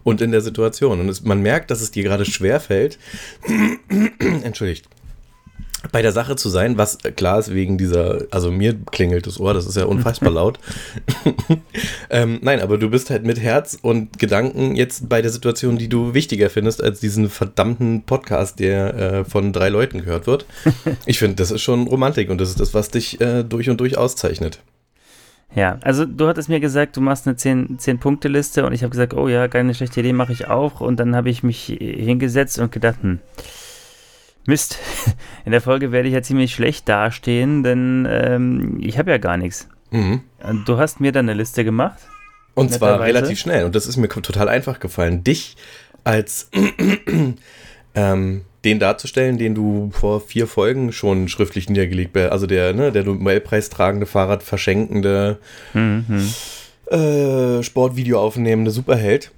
[0.02, 0.98] und in der Situation.
[0.98, 2.98] Und es, man merkt, dass es dir gerade schwerfällt,
[4.42, 4.88] entschuldigt,
[5.92, 9.54] bei der Sache zu sein, was klar ist wegen dieser, also mir klingelt das Ohr,
[9.54, 10.58] das ist ja unfassbar laut.
[12.10, 15.88] ähm, nein, aber du bist halt mit Herz und Gedanken jetzt bei der Situation, die
[15.88, 20.46] du wichtiger findest als diesen verdammten Podcast, der äh, von drei Leuten gehört wird.
[21.06, 23.80] Ich finde, das ist schon Romantik und das ist das, was dich äh, durch und
[23.80, 24.60] durch auszeichnet.
[25.54, 29.28] ja, also du hattest mir gesagt, du machst eine 10-Punkte-Liste und ich habe gesagt, oh
[29.28, 30.80] ja, keine schlechte Idee, mache ich auch.
[30.80, 33.18] Und dann habe ich mich hingesetzt und gedacht, hm,
[34.50, 34.78] Mist,
[35.46, 39.36] in der Folge werde ich ja ziemlich schlecht dastehen, denn ähm, ich habe ja gar
[39.36, 39.68] nichts.
[39.90, 40.20] Mhm.
[40.42, 41.98] Und Du hast mir dann eine Liste gemacht.
[42.54, 43.64] Und zwar relativ schnell.
[43.64, 45.56] Und das ist mir total einfach gefallen, dich
[46.04, 46.50] als
[47.94, 52.30] ähm, den darzustellen, den du vor vier Folgen schon schriftlich niedergelegt hast.
[52.32, 55.38] Also der, ne, der Nobelpreis tragende, Fahrrad verschenkende,
[55.72, 56.28] Mhm.
[56.90, 59.30] äh, Sportvideo aufnehmende Superheld.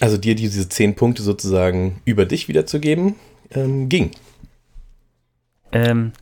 [0.00, 3.16] Also dir diese zehn Punkte sozusagen über dich wiederzugeben,
[3.54, 4.10] ähm, ging.
[5.72, 6.12] Ähm,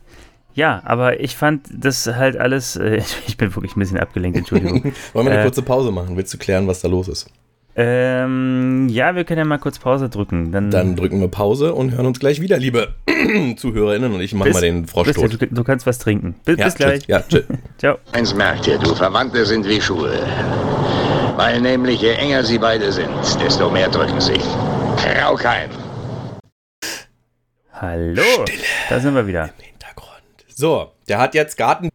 [0.53, 4.83] ja, aber ich fand das halt alles, äh, ich bin wirklich ein bisschen abgelenkt, Entschuldigung.
[5.13, 6.17] Wollen wir eine Äh, kurze Pause machen?
[6.17, 7.27] Willst du klären, was da los ist?
[7.73, 10.51] ähm, ja, wir können ja mal kurz Pause drücken.
[10.51, 12.89] Dann, Dann drücken wir Pause und hören uns gleich wieder, liebe
[13.55, 14.11] ZuhörerInnen.
[14.13, 15.41] Und ich mache Bis- mal den Frosch bis, tot.
[15.41, 16.35] du, du kannst was trinken.
[16.43, 16.99] Bis, Ja, bis gleich.
[16.99, 17.07] tschüss.
[17.07, 17.45] Ja, tschüss.
[17.77, 17.97] Ciao.
[18.11, 20.11] Eins merkt ihr, du Verwandte sind wie Schuhe.
[21.37, 23.09] Weil nämlich je enger sie beide sind,
[23.41, 24.33] desto mehr drücken sie.
[24.97, 25.69] Kraukheim.
[27.81, 28.45] Hallo.
[28.89, 29.49] Da sind wir wieder.
[29.59, 30.21] Hintergrund.
[30.47, 31.89] So, der hat jetzt Garten.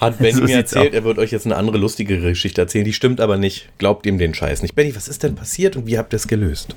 [0.00, 2.86] Hat Benny So mir erzählt, er wird euch jetzt eine andere lustigere Geschichte erzählen.
[2.86, 3.68] Die stimmt aber nicht.
[3.76, 4.74] Glaubt ihm den Scheiß nicht.
[4.74, 6.74] Benny, was ist denn passiert und wie habt ihr es gelöst?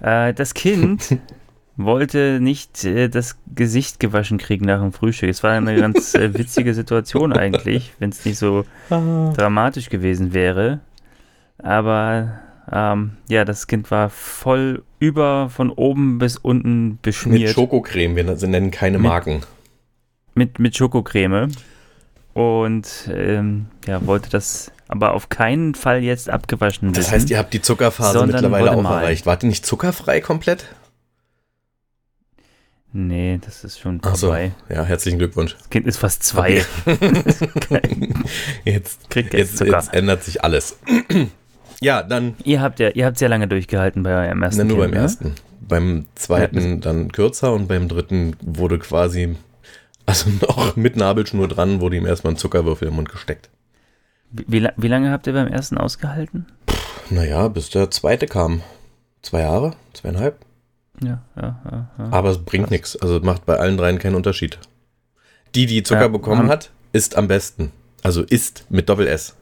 [0.00, 1.18] Äh, das Kind
[1.76, 5.30] wollte nicht äh, das Gesicht gewaschen kriegen nach dem Frühstück.
[5.30, 10.78] Es war eine ganz äh, witzige Situation eigentlich, wenn es nicht so dramatisch gewesen wäre.
[11.58, 12.38] Aber
[12.70, 18.24] ähm, ja, das Kind war voll über von oben bis unten Mit beschmiert Schokocreme, wir
[18.24, 19.40] nennen keine Mit- Marken.
[20.34, 21.50] mit, mit Schokocreme.
[22.34, 27.12] Und ähm, ja, wollte das aber auf keinen Fall jetzt abgewaschen Das wissen.
[27.12, 29.26] heißt, ihr habt die Zuckerphase mittlerweile auch erreicht.
[29.26, 30.66] Wart ihr nicht zuckerfrei komplett?
[32.94, 34.52] Nee, das ist schon vorbei.
[34.68, 35.56] ja, herzlichen Glückwunsch.
[35.58, 36.62] Das Kind ist fast zwei.
[38.64, 40.78] Jetzt, Kriegt jetzt jetzt, jetzt ändert sich alles.
[41.82, 44.76] Ja, dann Ihr habt ja, ihr habt sehr lange durchgehalten bei eurem ersten Na, nur
[44.78, 45.02] kind, beim ne?
[45.04, 45.34] ersten.
[45.60, 49.36] Beim zweiten dann kürzer und beim dritten wurde quasi,
[50.06, 53.48] also noch mit Nabelschnur dran, wurde ihm erstmal ein Zuckerwürfel im Mund gesteckt.
[54.30, 56.46] Wie, wie, la- wie lange habt ihr beim ersten ausgehalten?
[57.10, 58.62] Naja, bis der zweite kam.
[59.22, 59.74] Zwei Jahre?
[59.92, 60.36] Zweieinhalb?
[61.02, 61.90] Ja, ja, ja.
[61.98, 62.08] ja.
[62.10, 62.96] Aber es bringt nichts.
[62.96, 64.58] Also macht bei allen dreien keinen Unterschied.
[65.54, 67.70] Die, die Zucker Ja, bekommen hat, ist am besten.
[68.02, 69.36] Also ist mit Doppel-S.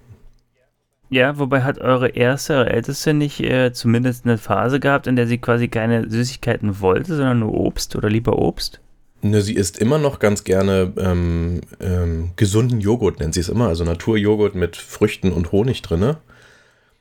[1.11, 5.27] Ja, wobei hat eure erste, eure älteste nicht äh, zumindest eine Phase gehabt, in der
[5.27, 8.81] sie quasi keine Süßigkeiten wollte, sondern nur Obst oder lieber Obst?
[9.23, 13.67] Ne, sie isst immer noch ganz gerne ähm, ähm, gesunden Joghurt, nennt sie es immer.
[13.67, 16.19] Also Naturjoghurt mit Früchten und Honig drinne.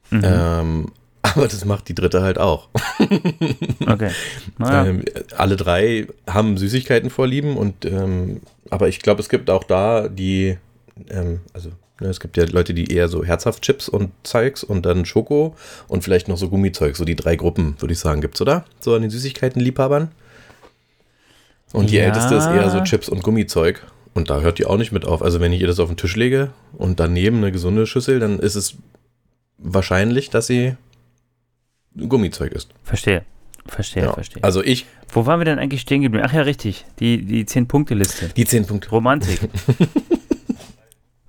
[0.10, 0.22] Mhm.
[0.24, 0.92] Ähm,
[1.22, 2.70] aber das macht die dritte halt auch.
[3.88, 4.10] okay.
[4.58, 5.04] Naja, Ähm,
[5.38, 8.42] alle drei haben Süßigkeiten vorlieben und ähm,
[8.72, 10.58] aber ich glaube, es gibt auch da die,
[11.10, 15.06] ähm, also es gibt ja Leute, die eher so herzhaft Chips und Zeugs und dann
[15.06, 15.56] Schoko
[15.88, 18.66] und vielleicht noch so Gummizeug, so die drei Gruppen, würde ich sagen, gibt's oder?
[18.80, 20.10] So an den Süßigkeiten-Liebhabern.
[21.74, 22.04] Und die Ja.
[22.06, 23.86] älteste ist eher so Chips und Gummizeug.
[24.16, 25.22] Und da hört die auch nicht mit auf.
[25.22, 28.40] Also wenn ich ihr das auf den Tisch lege und daneben eine gesunde Schüssel, dann
[28.40, 28.76] ist es
[29.60, 30.76] wahrscheinlich, dass sie
[31.96, 32.70] Gummizeug ist.
[32.84, 33.24] Verstehe.
[33.68, 34.14] Verstehe, Ja.
[34.14, 34.44] verstehe.
[34.44, 36.26] Also ich, Wo waren wir denn eigentlich stehen geblieben?
[36.28, 36.86] Ach ja, richtig.
[37.00, 38.30] Die, die 10-Punkte-Liste.
[38.36, 38.90] die 10 Punkte.
[38.90, 39.40] Romantik.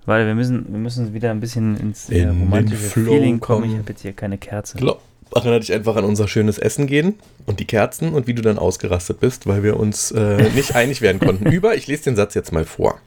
[0.05, 3.65] Warte, wir müssen, wir müssen wieder ein bisschen ins äh, In romantische Feeling kommen.
[3.65, 3.79] Ich kommen.
[3.79, 4.77] habe jetzt hier keine Kerze.
[4.77, 4.97] Glo-
[5.33, 8.57] Erinnere dich einfach an unser schönes Essen gehen und die Kerzen und wie du dann
[8.57, 11.45] ausgerastet bist, weil wir uns äh, nicht einig werden konnten.
[11.49, 12.99] Über, ich lese den Satz jetzt mal vor.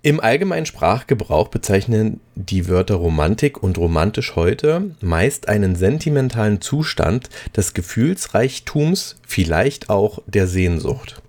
[0.00, 7.74] Im allgemeinen Sprachgebrauch bezeichnen die Wörter Romantik und romantisch heute meist einen sentimentalen Zustand des
[7.74, 11.20] Gefühlsreichtums, vielleicht auch der Sehnsucht.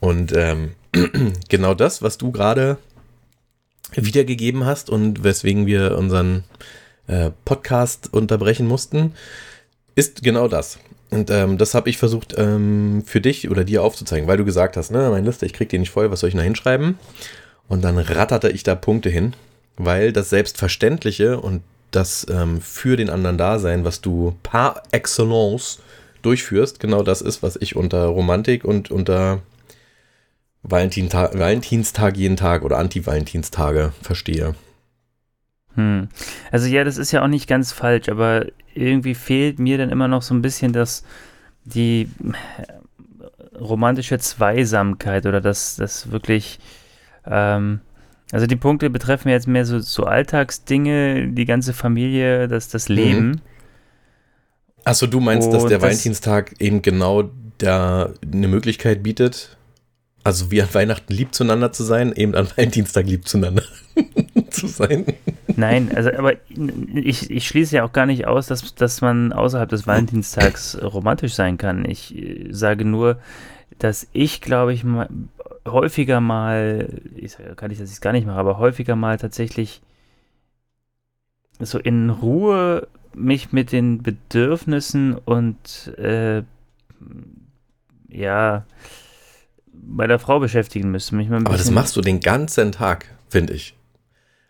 [0.00, 0.72] Und ähm,
[1.48, 2.76] genau das, was du gerade
[3.92, 6.44] wiedergegeben hast und weswegen wir unseren
[7.06, 9.12] äh, Podcast unterbrechen mussten,
[9.94, 10.78] ist genau das.
[11.10, 14.76] Und ähm, das habe ich versucht ähm, für dich oder dir aufzuzeigen, weil du gesagt
[14.76, 16.98] hast, ne, meine Liste, ich krieg die nicht voll, was soll ich da hinschreiben?
[17.68, 19.34] Und dann ratterte ich da Punkte hin,
[19.76, 25.78] weil das Selbstverständliche und das ähm, für den anderen Dasein, was du par excellence
[26.22, 29.40] durchführst, genau das ist, was ich unter Romantik und unter
[30.68, 34.54] Valentinta Valentinstag jeden Tag oder Anti-Valentinstage verstehe.
[35.74, 36.08] Hm.
[36.50, 40.08] Also ja, das ist ja auch nicht ganz falsch, aber irgendwie fehlt mir dann immer
[40.08, 41.04] noch so ein bisschen das,
[41.64, 42.08] die
[42.58, 46.58] äh, romantische Zweisamkeit oder das, das wirklich,
[47.26, 47.80] ähm,
[48.32, 53.40] also die Punkte betreffen jetzt mehr so, so Alltagsdinge, die ganze Familie, das, das Leben.
[54.84, 59.55] Achso, du meinst, dass Und der das- Valentinstag eben genau da eine Möglichkeit bietet,
[60.26, 63.62] also wie an Weihnachten lieb zueinander zu sein, eben an Valentinstag lieb zueinander
[64.50, 65.06] zu sein.
[65.54, 66.32] Nein, also aber
[66.94, 71.34] ich, ich schließe ja auch gar nicht aus, dass, dass man außerhalb des Valentinstags romantisch
[71.34, 71.88] sein kann.
[71.88, 73.20] Ich äh, sage nur,
[73.78, 75.08] dass ich, glaube ich, mal,
[75.64, 79.18] häufiger mal, ich sage gar nicht, dass ich es gar nicht mache, aber häufiger mal
[79.18, 79.80] tatsächlich
[81.60, 86.42] so in Ruhe mich mit den Bedürfnissen und äh,
[88.08, 88.64] ja
[89.88, 91.14] bei der Frau beschäftigen müsste.
[91.14, 93.74] Mich mal Aber das machst du den ganzen Tag, finde ich.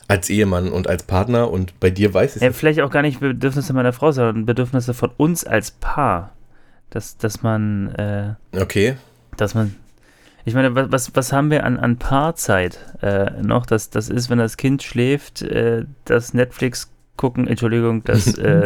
[0.09, 2.57] Als Ehemann und als Partner und bei dir weiß ich Ja, es.
[2.57, 6.33] vielleicht auch gar nicht Bedürfnisse meiner Frau, sondern Bedürfnisse von uns als Paar.
[6.91, 8.97] Dass, dass man, äh, Okay.
[9.37, 9.75] dass man,
[10.45, 13.67] ich meine, was, was, was haben wir an, an Paarzeit äh, noch?
[13.67, 18.63] Das, das ist, wenn das Kind schläft, äh, das Netflix gucken, Entschuldigung, das äh,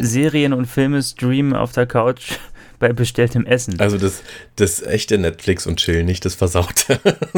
[0.00, 2.38] Serien und Filme streamen auf der Couch
[2.80, 3.78] bei bestelltem Essen.
[3.78, 4.22] Also das,
[4.56, 6.98] das echte Netflix und Chill, nicht das Versaute.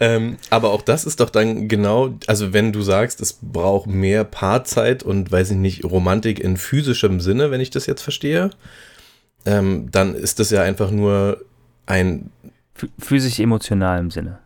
[0.00, 4.24] ähm, aber auch das ist doch dann genau, also wenn du sagst, es braucht mehr
[4.24, 8.50] Paarzeit und weiß ich nicht, Romantik in physischem Sinne, wenn ich das jetzt verstehe,
[9.46, 11.44] ähm, dann ist das ja einfach nur
[11.86, 12.30] ein
[12.78, 14.38] Ph- Physisch-emotional im Sinne.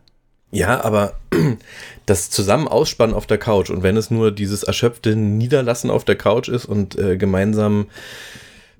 [0.51, 1.13] Ja, aber
[2.05, 6.15] das zusammen ausspannen auf der Couch und wenn es nur dieses erschöpfte Niederlassen auf der
[6.15, 7.87] Couch ist und äh, gemeinsam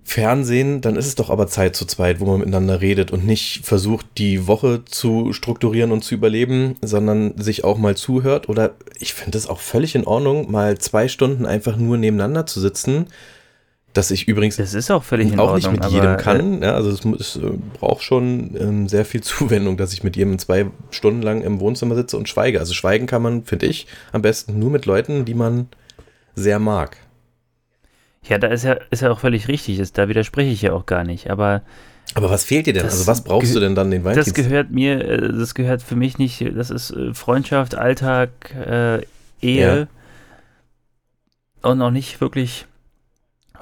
[0.10, 3.62] Fernsehen, dann ist es doch aber Zeit zu zweit, wo man miteinander redet und nicht
[3.64, 8.50] versucht, die Woche zu strukturieren und zu überleben, sondern sich auch mal zuhört.
[8.50, 12.60] Oder ich finde es auch völlig in Ordnung, mal zwei Stunden einfach nur nebeneinander zu
[12.60, 13.06] sitzen.
[14.00, 15.74] Dass ich übrigens Das ist auch völlig auch Ordnung.
[15.74, 16.62] nicht mit jedem äh, kann.
[16.64, 20.40] Ja, also es, es äh, braucht schon ähm, sehr viel Zuwendung, dass ich mit jedem
[20.40, 22.60] zwei Stunden lang im Wohnzimmer sitze und schweige.
[22.62, 25.68] Also schweigen kann man, finde ich, am besten nur mit Leuten, die man
[26.34, 26.96] sehr mag.
[28.24, 29.78] Ja, da ist ja, ist ja auch völlig richtig.
[29.80, 31.30] Das, da widerspreche ich ja auch gar nicht.
[31.30, 31.62] Aber
[32.16, 32.84] Aber was fehlt dir denn?
[32.84, 34.46] Das also was brauchst du denn dann den das Valentinstag?
[34.46, 39.02] gehört mir, äh, das gehört für mich nicht, das ist Freundschaft, Alltag, äh,
[39.42, 39.90] Ehe
[41.62, 42.66] und auch nicht wirklich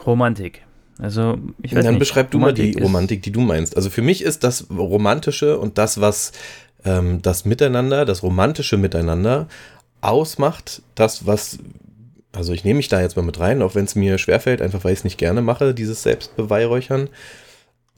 [0.06, 0.64] Romantik.
[1.00, 2.00] Also, ich weiß Dann nicht.
[2.00, 3.76] beschreib du mal die Romantik, die du meinst.
[3.76, 6.32] Also für mich ist das Romantische und das, was
[6.86, 9.48] ähm, das Miteinander, das romantische Miteinander
[10.02, 11.60] ausmacht, das, was,
[12.32, 14.84] also ich nehme mich da jetzt mal mit rein, auch wenn es mir schwerfällt, einfach
[14.84, 17.10] weil ich es nicht gerne mache, dieses Selbstbeweihräuchern.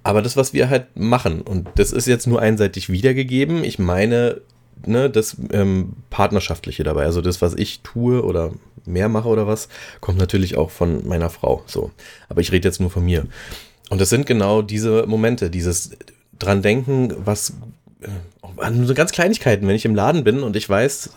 [0.04, 4.42] Aber das, was wir halt machen, und das ist jetzt nur einseitig wiedergegeben, ich meine,
[4.86, 8.52] ne, das ähm, Partnerschaftliche dabei, also das, was ich tue oder
[8.86, 9.70] mehr mache oder was,
[10.02, 11.64] kommt natürlich auch von meiner Frau.
[11.68, 11.92] So.
[12.28, 13.26] Aber ich rede jetzt nur von mir.
[13.90, 15.92] Und das sind genau diese Momente, dieses
[16.38, 17.54] dran denken, was
[18.02, 18.08] äh,
[18.58, 21.12] an so ganz Kleinigkeiten, wenn ich im Laden bin und ich weiß,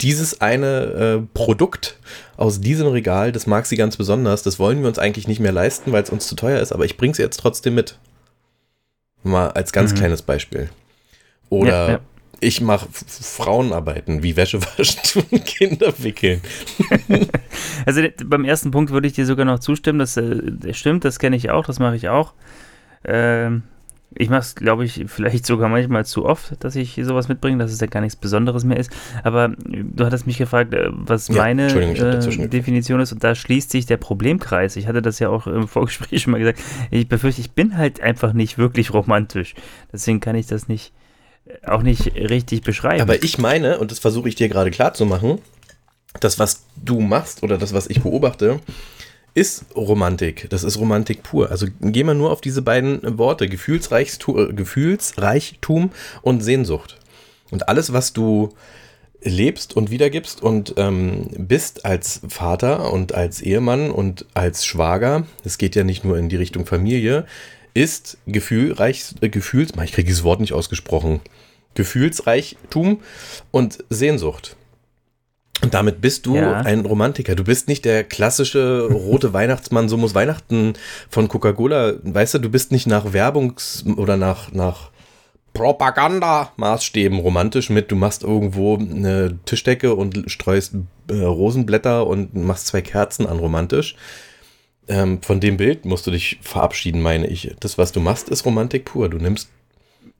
[0.00, 1.98] dieses eine äh, Produkt
[2.36, 5.52] aus diesem Regal, das mag sie ganz besonders, das wollen wir uns eigentlich nicht mehr
[5.52, 7.98] leisten, weil es uns zu teuer ist, aber ich bringe es jetzt trotzdem mit.
[9.22, 9.96] Mal als ganz Mhm.
[9.98, 10.68] kleines Beispiel.
[11.48, 12.00] Oder Ja, ja.
[12.40, 16.40] Ich mache Frauenarbeiten, wie Wäsche waschen und Kinder wickeln.
[17.86, 19.98] Also beim ersten Punkt würde ich dir sogar noch zustimmen.
[19.98, 22.32] Das äh, das stimmt, das kenne ich auch, das mache ich auch.
[23.04, 23.62] Ähm,
[24.16, 27.72] Ich mache es, glaube ich, vielleicht sogar manchmal zu oft, dass ich sowas mitbringe, dass
[27.72, 28.90] es ja gar nichts Besonderes mehr ist.
[29.22, 33.70] Aber du hattest mich gefragt, äh, was ja, meine äh, Definition ist, und da schließt
[33.70, 34.76] sich der Problemkreis.
[34.76, 36.60] Ich hatte das ja auch im Vorgespräch schon mal gesagt.
[36.90, 39.54] Ich befürchte, ich bin halt einfach nicht wirklich romantisch.
[39.92, 40.92] Deswegen kann ich das nicht,
[41.66, 43.02] auch nicht richtig beschreiben.
[43.02, 45.40] Aber ich meine, und das versuche ich dir gerade klar zu machen,
[46.20, 48.60] das, was du machst oder das, was ich beobachte,
[49.34, 50.48] ist Romantik.
[50.50, 51.50] Das ist Romantik pur.
[51.50, 55.90] Also gehen wir nur auf diese beiden Worte: Gefühlsreichtum, Gefühlsreichtum
[56.22, 56.98] und Sehnsucht.
[57.50, 58.54] Und alles, was du
[59.22, 65.58] lebst und wiedergibst und ähm, bist als Vater und als Ehemann und als Schwager, es
[65.58, 67.26] geht ja nicht nur in die Richtung Familie,
[67.74, 71.20] ist Gefühlreich, äh, Gefühls, ich kriege dieses Wort nicht ausgesprochen,
[71.74, 73.00] Gefühlsreichtum
[73.50, 74.56] und Sehnsucht.
[75.62, 76.60] Und damit bist du ja.
[76.60, 77.34] ein Romantiker.
[77.34, 80.74] Du bist nicht der klassische rote Weihnachtsmann, so muss Weihnachten
[81.08, 81.94] von Coca-Cola.
[82.02, 84.90] Weißt du, du bist nicht nach Werbungs- oder nach, nach
[85.54, 90.74] Propaganda-Maßstäben romantisch mit, du machst irgendwo eine Tischdecke und streust
[91.08, 93.96] äh, Rosenblätter und machst zwei Kerzen an romantisch.
[94.86, 97.54] Ähm, von dem Bild musst du dich verabschieden, meine ich.
[97.60, 99.08] Das, was du machst, ist Romantik pur.
[99.08, 99.48] Du nimmst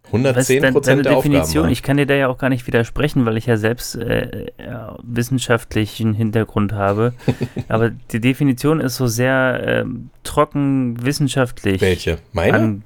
[0.07, 1.73] 110 Prozent der Definition, Aufgaben.
[1.73, 4.97] Ich kann dir da ja auch gar nicht widersprechen, weil ich ja selbst äh, ja,
[5.03, 7.15] wissenschaftlichen Hintergrund habe.
[7.69, 9.85] Aber die Definition ist so sehr äh,
[10.23, 11.81] trocken wissenschaftlich.
[11.81, 12.19] Welche?
[12.33, 12.55] Meine?
[12.55, 12.83] An,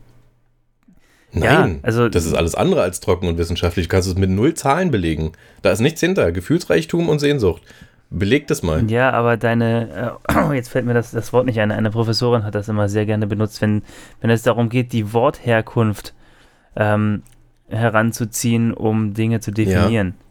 [1.30, 3.86] Nein, ja, also das ist alles andere als trocken und wissenschaftlich.
[3.86, 5.32] Du kannst es mit null Zahlen belegen.
[5.60, 6.32] Da ist nichts hinter.
[6.32, 7.62] Gefühlsreichtum und Sehnsucht.
[8.10, 8.90] Beleg das mal.
[8.90, 12.54] Ja, aber deine, äh, jetzt fällt mir das, das Wort nicht ein, eine Professorin hat
[12.54, 13.82] das immer sehr gerne benutzt, wenn,
[14.20, 16.14] wenn es darum geht, die Wortherkunft
[16.76, 17.22] ähm,
[17.68, 20.14] heranzuziehen, um Dinge zu definieren.
[20.18, 20.24] Ja.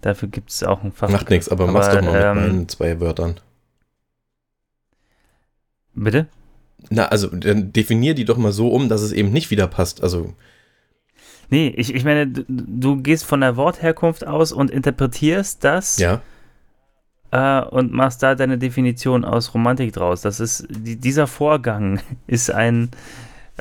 [0.00, 1.08] Dafür gibt es auch ein Fach.
[1.08, 3.40] Macht nichts, aber, aber mach's doch mal ähm, mit meinen zwei Wörtern.
[5.94, 6.28] Bitte?
[6.90, 10.04] Na, also dann definier die doch mal so um, dass es eben nicht wieder passt.
[10.04, 10.34] Also.
[11.50, 15.98] Nee, ich, ich meine, du, du gehst von der Wortherkunft aus und interpretierst das.
[15.98, 16.22] Ja.
[17.30, 20.22] Äh, und machst da deine Definition aus Romantik draus.
[20.22, 22.90] Das ist, die, dieser Vorgang ist ein,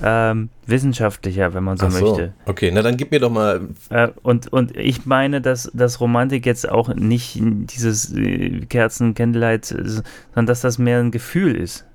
[0.01, 2.34] ähm, wissenschaftlicher, wenn man so, so, möchte.
[2.45, 3.62] Okay, na dann gib mir doch mal.
[3.89, 9.65] Äh, und, und ich meine, dass, dass Romantik jetzt auch nicht dieses äh, Kerzen, Candlelight,
[9.65, 11.86] sondern dass das mehr ein Gefühl ist.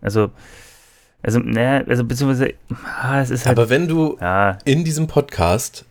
[0.00, 0.30] Also,
[1.22, 2.54] also, naja, also beziehungsweise,
[3.02, 3.58] ah, es ist halt.
[3.58, 4.58] Aber wenn du ja.
[4.64, 5.84] in diesem Podcast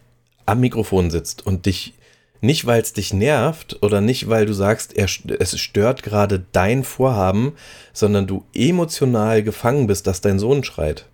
[0.45, 1.93] am Mikrofon sitzt und dich
[2.41, 5.07] nicht, weil es dich nervt oder nicht, weil du sagst, er,
[5.39, 7.53] es stört gerade dein Vorhaben,
[7.93, 11.05] sondern du emotional gefangen bist, dass dein Sohn schreit.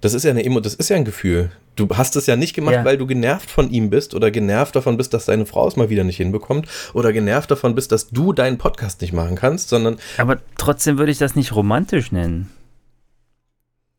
[0.00, 1.50] Das ist ja eine Emo, das ist ja ein Gefühl.
[1.76, 2.84] Du hast es ja nicht gemacht, ja.
[2.84, 5.90] weil du genervt von ihm bist oder genervt davon bist, dass deine Frau es mal
[5.90, 9.96] wieder nicht hinbekommt oder genervt davon bist, dass du deinen Podcast nicht machen kannst, sondern.
[10.18, 12.50] Aber trotzdem würde ich das nicht romantisch nennen.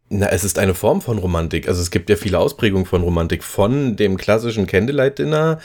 [0.07, 1.67] Na, es ist eine Form von Romantik.
[1.67, 3.43] Also es gibt ja viele Ausprägungen von Romantik.
[3.43, 5.59] Von dem klassischen Candlelight-Dinner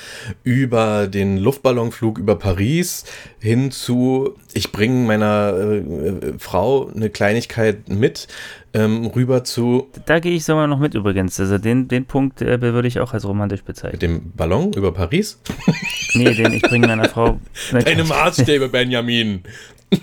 [0.44, 3.05] über den Luftballonflug über Paris
[3.38, 8.29] hin zu, ich bringe meiner äh, Frau eine Kleinigkeit mit,
[8.72, 9.88] ähm, rüber zu...
[10.07, 11.38] Da gehe ich sogar noch mit übrigens.
[11.38, 13.92] Also den, den Punkt äh, würde ich auch als romantisch bezeichnen.
[13.92, 15.38] Mit dem Ballon über Paris?
[16.14, 17.38] nee, den ich bringe meiner Frau...
[17.72, 19.42] Deine Maßstäbe, Benjamin.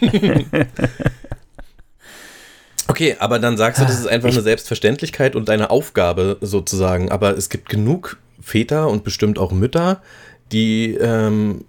[2.88, 7.12] Okay, aber dann sagst du, das ist einfach eine Selbstverständlichkeit und deine Aufgabe sozusagen.
[7.12, 10.02] Aber es gibt genug Väter und bestimmt auch Mütter,
[10.52, 11.65] die ähm,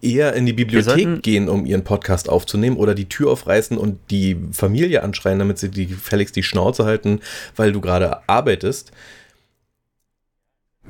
[0.00, 4.36] eher in die Bibliothek gehen, um ihren Podcast aufzunehmen oder die Tür aufreißen und die
[4.52, 7.20] Familie anschreien, damit sie die gefälligst die Schnauze halten,
[7.56, 8.92] weil du gerade arbeitest.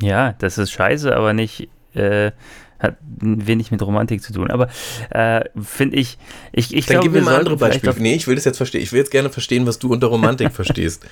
[0.01, 1.69] Ja, das ist scheiße, aber nicht.
[1.95, 2.33] Äh,
[2.79, 4.51] hat wenig mit Romantik zu tun.
[4.51, 4.69] Aber
[5.11, 6.19] äh, finde ich,
[6.53, 7.95] ich, ich Dann glaube, gib mir mal andere Beispiele.
[7.99, 8.83] Nee, ich will das jetzt verstehen.
[8.83, 11.05] Ich will jetzt gerne verstehen, was du unter Romantik verstehst.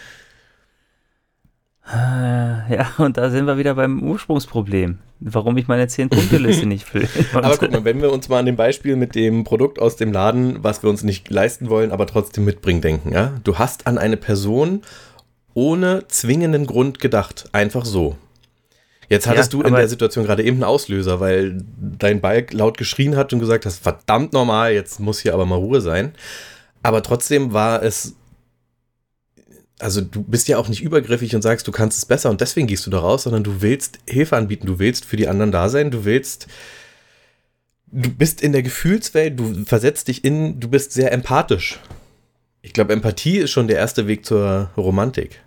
[1.86, 7.08] Äh, ja, und da sind wir wieder beim Ursprungsproblem, warum ich meine 10-Punkte-Liste nicht fülle.
[7.34, 10.10] aber guck mal, wenn wir uns mal an dem Beispiel mit dem Produkt aus dem
[10.10, 13.34] Laden, was wir uns nicht leisten wollen, aber trotzdem mitbringen, denken, ja?
[13.44, 14.80] Du hast an eine Person
[15.52, 18.16] ohne zwingenden Grund gedacht, einfach so.
[19.08, 21.62] Jetzt hattest ja, du in der Situation gerade eben einen Auslöser, weil
[21.98, 25.56] dein Balk laut geschrien hat und gesagt hast, verdammt normal, jetzt muss hier aber mal
[25.56, 26.12] Ruhe sein.
[26.82, 28.14] Aber trotzdem war es,
[29.78, 32.66] also du bist ja auch nicht übergriffig und sagst, du kannst es besser und deswegen
[32.66, 35.68] gehst du da raus, sondern du willst Hilfe anbieten, du willst für die anderen da
[35.68, 36.46] sein, du willst,
[37.86, 41.80] du bist in der Gefühlswelt, du versetzt dich in, du bist sehr empathisch.
[42.62, 45.43] Ich glaube, Empathie ist schon der erste Weg zur Romantik.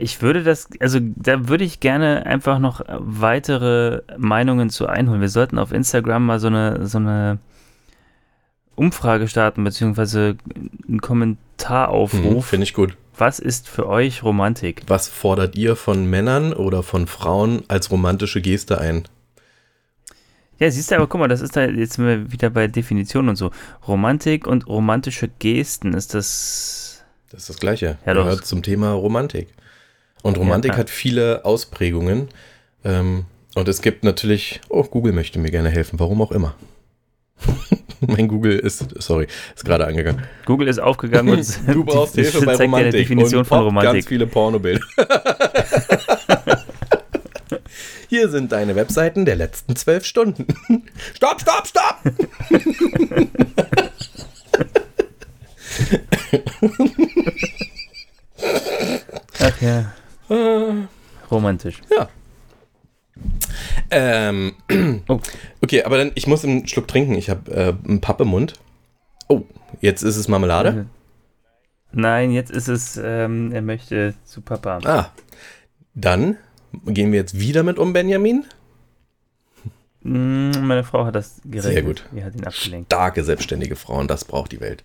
[0.00, 5.20] Ich würde das, also da würde ich gerne einfach noch weitere Meinungen zu einholen.
[5.20, 7.38] Wir sollten auf Instagram mal so eine, so eine
[8.76, 10.36] Umfrage starten, beziehungsweise
[10.88, 12.46] einen Kommentar Kommentaraufruf.
[12.46, 12.96] Finde ich gut.
[13.16, 14.82] Was ist für euch Romantik?
[14.86, 19.04] Was fordert ihr von Männern oder von Frauen als romantische Geste ein?
[20.60, 23.50] Ja, siehst du, aber guck mal, das ist da jetzt wieder bei Definition und so.
[23.86, 26.87] Romantik und romantische Gesten, ist das.
[27.30, 27.98] Das ist das Gleiche.
[28.06, 28.14] Ja.
[28.14, 29.48] Gehört zum Thema Romantik.
[30.22, 30.78] Und Romantik Ja.
[30.78, 32.28] hat viele Ausprägungen.
[32.84, 33.24] Ähm,
[33.54, 36.54] und es gibt natürlich, oh, Google möchte mir gerne helfen, warum auch immer.
[38.00, 40.22] mein Google ist, sorry, ist gerade angegangen.
[40.44, 42.92] Google ist aufgegangen und Du brauchst Hilfe bei zeigt dir eine Romantik.
[43.00, 44.08] Definition von poppt ganz Romantik.
[44.08, 44.80] viele Pornobilder.
[48.08, 50.46] Hier sind deine Webseiten der letzten zwölf Stunden.
[51.14, 52.00] stopp, stopp, stopp!
[59.40, 59.92] Ach ja.
[61.30, 61.80] Romantisch.
[61.90, 62.08] Ja.
[63.90, 64.52] Ähm,
[65.08, 65.20] Oh.
[65.62, 67.14] okay, aber dann, ich muss einen Schluck trinken.
[67.14, 68.54] Ich habe äh, einen Papp im Mund.
[69.28, 69.42] Oh,
[69.80, 70.86] jetzt ist es Marmelade.
[71.92, 74.78] Nein, jetzt ist es, ähm, er möchte zu Papa.
[74.84, 75.10] Ah,
[75.94, 76.36] dann
[76.86, 78.44] gehen wir jetzt wieder mit um Benjamin.
[80.02, 81.62] Mm, Meine Frau hat das geregelt.
[81.72, 82.04] Sehr gut.
[82.12, 82.92] Die hat ihn abgelenkt.
[82.92, 84.84] Starke, selbstständige Frauen, das braucht die Welt.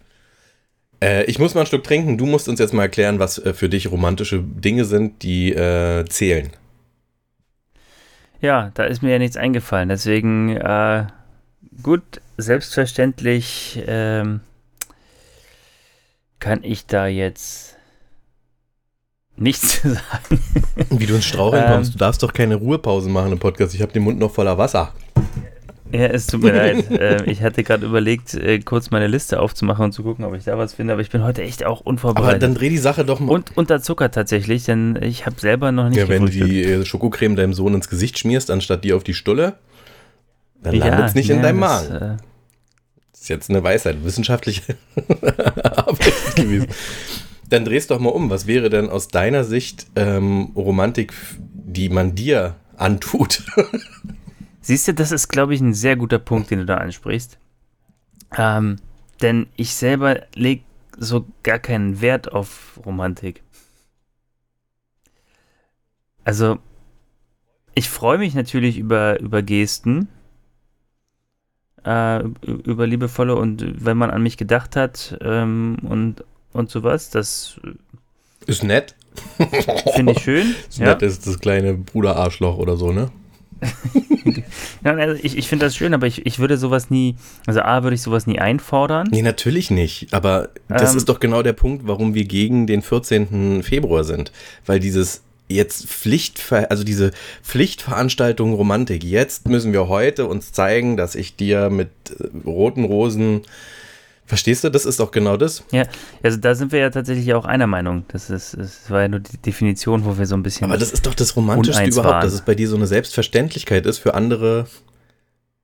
[1.04, 2.18] Äh, ich muss mal einen Schluck trinken.
[2.18, 6.06] Du musst uns jetzt mal erklären, was äh, für dich romantische Dinge sind, die äh,
[6.06, 6.52] zählen.
[8.40, 9.90] Ja, da ist mir ja nichts eingefallen.
[9.90, 11.06] Deswegen, äh,
[11.82, 12.02] gut,
[12.38, 14.40] selbstverständlich ähm,
[16.40, 17.76] kann ich da jetzt
[19.36, 20.40] nichts zu sagen.
[20.90, 21.72] Wie du ins Straucheln Ähm.
[21.72, 21.94] kommst.
[21.96, 23.76] Du darfst doch keine Ruhepausen machen im Podcast.
[23.76, 24.94] Ich habe den Mund noch voller Wasser.
[25.94, 26.90] Ja, es tut mir leid.
[26.92, 30.44] Äh, ich hatte gerade überlegt, äh, kurz meine Liste aufzumachen und zu gucken, ob ich
[30.44, 32.42] da was finde, aber ich bin heute echt auch Aber unvorbereitet.
[32.42, 33.32] dann dreh die Sache doch mal.
[33.32, 36.52] und unter Zucker tatsächlich, denn ich habe selber noch nicht ja, wenn gefrühstückt.
[36.52, 39.54] die äh, Schokocreme deinem Sohn ins Gesicht schmierst, anstatt die auf die Stulle,
[40.64, 41.96] dann Ja, landet es nicht in ja, deinem das, Magen.
[42.14, 42.18] äh,
[43.12, 44.76] Das ist jetzt eine Weisheit, wissenschaftliche
[45.64, 46.68] Arbeit gewesen.
[47.50, 48.32] Dann drehst doch mal um.
[48.32, 53.44] Was wäre denn aus deiner Sicht ähm, Romantik, die man dir antut?
[54.64, 57.38] Siehst du, das ist, glaube ich, ein sehr guter Punkt, den du da ansprichst.
[58.38, 58.78] Ähm,
[59.22, 60.64] denn ich selber lege
[60.98, 63.44] so gar keinen Wert auf Romantik.
[66.24, 66.60] Also,
[67.76, 70.08] ich freue mich natürlich über, über Gesten,
[71.84, 77.60] äh, über liebevolle und wenn man an mich gedacht hat ähm, und, und sowas, das
[78.48, 78.96] Ist nett.
[79.94, 80.56] finde ich schön.
[80.70, 80.86] Ist ja.
[80.86, 83.12] nett ist das kleine Bruderarschloch oder so, ne?
[84.84, 87.84] Ja, also ich, ich finde das schön, aber ich, ich würde sowas nie, also A,
[87.84, 89.08] würde ich sowas nie einfordern.
[89.12, 90.14] Nee, natürlich nicht.
[90.14, 90.98] Aber das Ähm.
[90.98, 93.64] ist doch genau der Punkt, warum wir gegen den 14.
[93.64, 94.32] Februar sind.
[94.66, 97.12] Weil dieses jetzt Pflichtver also diese
[97.44, 101.90] Pflichtveranstaltung Romantik, jetzt müssen wir heute uns zeigen, dass ich dir mit
[102.20, 103.42] äh, roten Rosen.
[104.26, 104.70] Verstehst du?
[104.70, 105.64] Das ist doch genau das.
[105.72, 105.86] Ja,
[106.22, 108.06] also da sind wir ja tatsächlich auch einer Meinung.
[108.08, 110.66] Das ist, das war ja nur die Definition, wo wir so ein bisschen.
[110.66, 112.24] Aber das ist doch das Romantischste überhaupt, waren.
[112.24, 114.68] dass es bei dir so eine Selbstverständlichkeit ist für andere,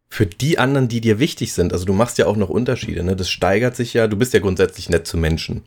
[0.10, 1.72] für die anderen, die dir wichtig sind.
[1.72, 3.16] Also du machst ja auch noch Unterschiede, ne?
[3.16, 5.64] Das steigert sich ja, du bist ja grundsätzlich nett zu Menschen.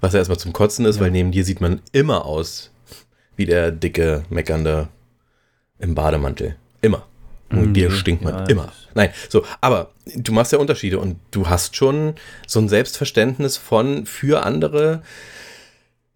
[0.00, 2.70] Was ja erstmal zum Kotzen ist, weil neben dir sieht man immer aus
[3.36, 4.88] wie der dicke, meckernde
[5.78, 6.56] im Bademantel.
[6.80, 7.06] Immer.
[7.50, 8.72] Und Mhm, dir stinkt man ja, immer.
[8.94, 12.14] Nein, so, aber du machst ja Unterschiede und du hast schon
[12.46, 15.02] so ein Selbstverständnis von für andere,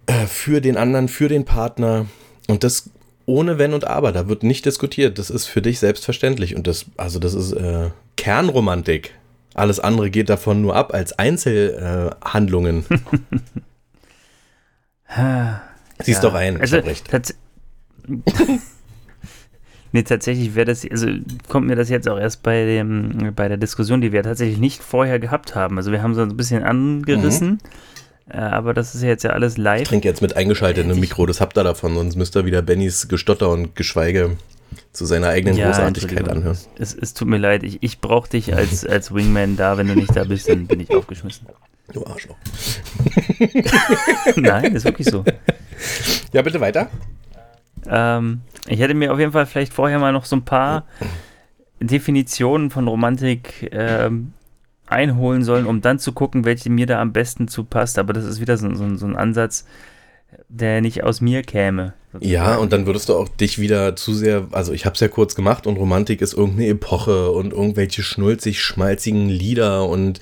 [0.07, 2.07] äh, für den anderen, für den Partner
[2.49, 2.91] und das
[3.27, 5.19] ohne Wenn und Aber, da wird nicht diskutiert.
[5.19, 9.15] Das ist für dich selbstverständlich und das, also das ist äh, Kernromantik.
[9.55, 12.85] Alles andere geht davon nur ab als Einzelhandlungen.
[15.09, 15.53] Äh.
[16.03, 17.09] Siehst doch ein, also, recht.
[19.95, 21.07] nee, tatsächlich wäre das, also
[21.49, 24.83] kommt mir das jetzt auch erst bei dem, bei der Diskussion, die wir tatsächlich nicht
[24.83, 25.79] vorher gehabt haben.
[25.79, 27.61] Also wir haben so ein bisschen angerissen,
[28.29, 29.89] äh, aber das ist ja jetzt ja alles Ich live.
[29.89, 33.49] trinke jetzt mit eingeschaltetem Mikro, das habt ihr davon, sonst müsst ihr wieder Bennys Gestotter
[33.51, 34.37] und Geschweige
[34.93, 36.37] zu seiner eigenen Großartigkeit Entschuldigung.
[36.39, 36.59] anhören.
[36.77, 39.95] Es, es tut mir leid, ich, ich brauche dich als, als Wingman da, wenn du
[39.95, 41.47] nicht da bist, dann bin ich aufgeschmissen.
[41.93, 42.37] Du Arschloch.
[44.37, 45.23] Nein, ist wirklich so.
[46.33, 46.89] Ja, bitte weiter.
[47.87, 50.87] Ähm, ich hätte mir auf jeden Fall vielleicht vorher mal noch so ein paar
[51.81, 54.33] Definitionen von Romantik ähm,
[54.87, 57.99] einholen sollen, um dann zu gucken, welche mir da am besten zu passt.
[57.99, 59.67] Aber das ist wieder so, so, so ein Ansatz,
[60.49, 61.95] der nicht aus mir käme.
[62.21, 65.09] Ja, und dann würdest du auch dich wieder zu sehr, also ich habe es ja
[65.09, 70.21] kurz gemacht und Romantik ist irgendeine Epoche und irgendwelche schnulzig schmalzigen Lieder und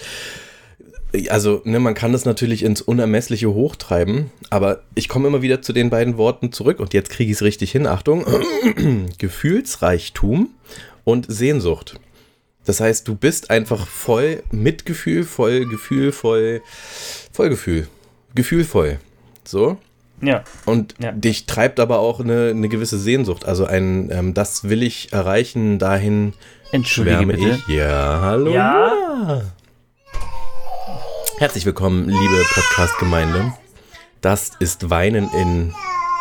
[1.28, 5.72] also ne, man kann das natürlich ins Unermessliche hochtreiben, aber ich komme immer wieder zu
[5.72, 7.86] den beiden Worten zurück und jetzt kriege ich es richtig hin.
[7.86, 8.24] Achtung,
[9.18, 10.50] Gefühlsreichtum
[11.04, 11.98] und Sehnsucht.
[12.64, 16.62] Das heißt, du bist einfach voll Mitgefühl, voll Gefühl, voll,
[17.32, 17.88] voll Gefühl.
[18.34, 18.98] gefühlvoll.
[19.44, 19.78] So.
[20.20, 20.44] Ja.
[20.64, 21.10] Und Ja.
[21.10, 23.44] dich treibt aber auch eine, eine gewisse Sehnsucht.
[23.44, 26.34] Also ein, ähm, das will ich erreichen, dahin
[26.70, 27.58] Entschuldige schwärme bitte.
[27.68, 27.74] ich.
[27.74, 28.52] Ja, hallo.
[28.52, 29.42] Ja?
[31.42, 33.52] Herzlich willkommen, liebe Podcast-Gemeinde.
[34.20, 35.74] Das ist Weinen in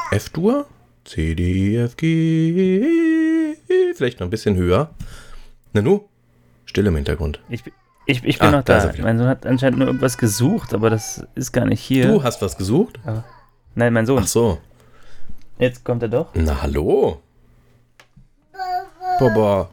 [0.10, 0.66] F-Dur,
[1.06, 3.56] C, D, E, F, G,
[3.96, 4.90] vielleicht noch ein bisschen höher.
[5.74, 6.06] Nanu,
[6.66, 7.40] still im Hintergrund.
[7.50, 7.72] Ich, bin-
[8.08, 9.04] ich, ich bin Ah, noch da da.
[9.04, 12.08] mein Sohn hat anscheinend nur irgendwas gesucht, aber das ist gar nicht hier.
[12.08, 13.00] Du hast was gesucht?
[13.76, 14.24] Nein, mein Sohn.
[14.24, 14.58] Ach so.
[15.60, 16.30] Jetzt kommt er doch.
[16.34, 17.22] Na, hallo.
[19.20, 19.70] Baba.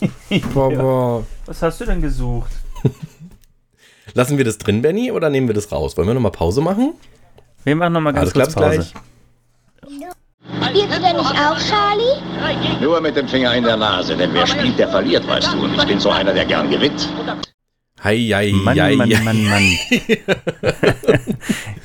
[0.54, 1.24] Baba.
[1.46, 2.52] Was hast du denn gesucht?
[4.14, 5.96] Lassen wir das drin, Benny, oder nehmen wir das raus?
[5.96, 6.94] Wollen wir nochmal Pause machen?
[7.64, 8.76] Wir machen nochmal ganz Alles kurz Pause.
[8.78, 8.92] bis
[10.68, 12.80] Spielst du denn nicht auch, Charlie?
[12.80, 15.62] Nur mit dem Finger in der Nase, denn wer spielt, der verliert, weißt du.
[15.64, 17.08] Und ich bin so einer, der gern gewinnt.
[18.02, 19.20] Hei, hei, Mann, hei, Mann, hei.
[19.22, 19.62] Mann, Mann.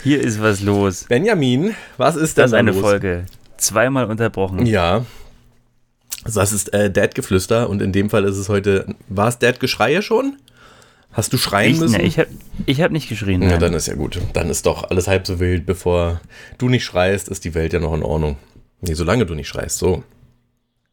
[0.03, 1.05] Hier ist was los.
[1.07, 2.81] Benjamin, was ist denn Das ist da eine los?
[2.81, 3.25] Folge.
[3.57, 4.65] Zweimal unterbrochen.
[4.65, 5.05] Ja.
[6.25, 8.95] Das ist äh, Dad-Geflüster und in dem Fall ist es heute.
[9.09, 10.37] War es Dad-Geschreie schon?
[11.11, 11.97] Hast du schreien Ich, müssen?
[11.97, 12.29] ne, ich habe
[12.67, 13.41] ich hab nicht geschrien.
[13.41, 13.59] ja, nein.
[13.59, 14.19] dann ist ja gut.
[14.33, 15.65] Dann ist doch alles halb so wild.
[15.65, 16.21] Bevor
[16.57, 18.37] du nicht schreist, ist die Welt ja noch in Ordnung.
[18.81, 20.03] Nee, solange du nicht schreist, so.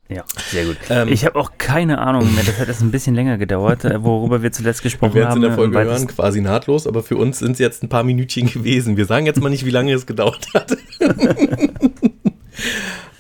[0.09, 0.77] Ja, sehr gut.
[0.91, 2.45] Ähm, ich habe auch keine Ahnung mehr.
[2.45, 5.35] Das hat jetzt ein bisschen länger gedauert, äh, worüber wir zuletzt gesprochen Wir werden es
[5.35, 5.43] haben.
[5.43, 8.47] in der Folge hören, quasi nahtlos, aber für uns sind es jetzt ein paar Minütchen
[8.53, 8.97] gewesen.
[8.99, 10.77] Wir sagen jetzt mal nicht, wie lange es gedauert hat.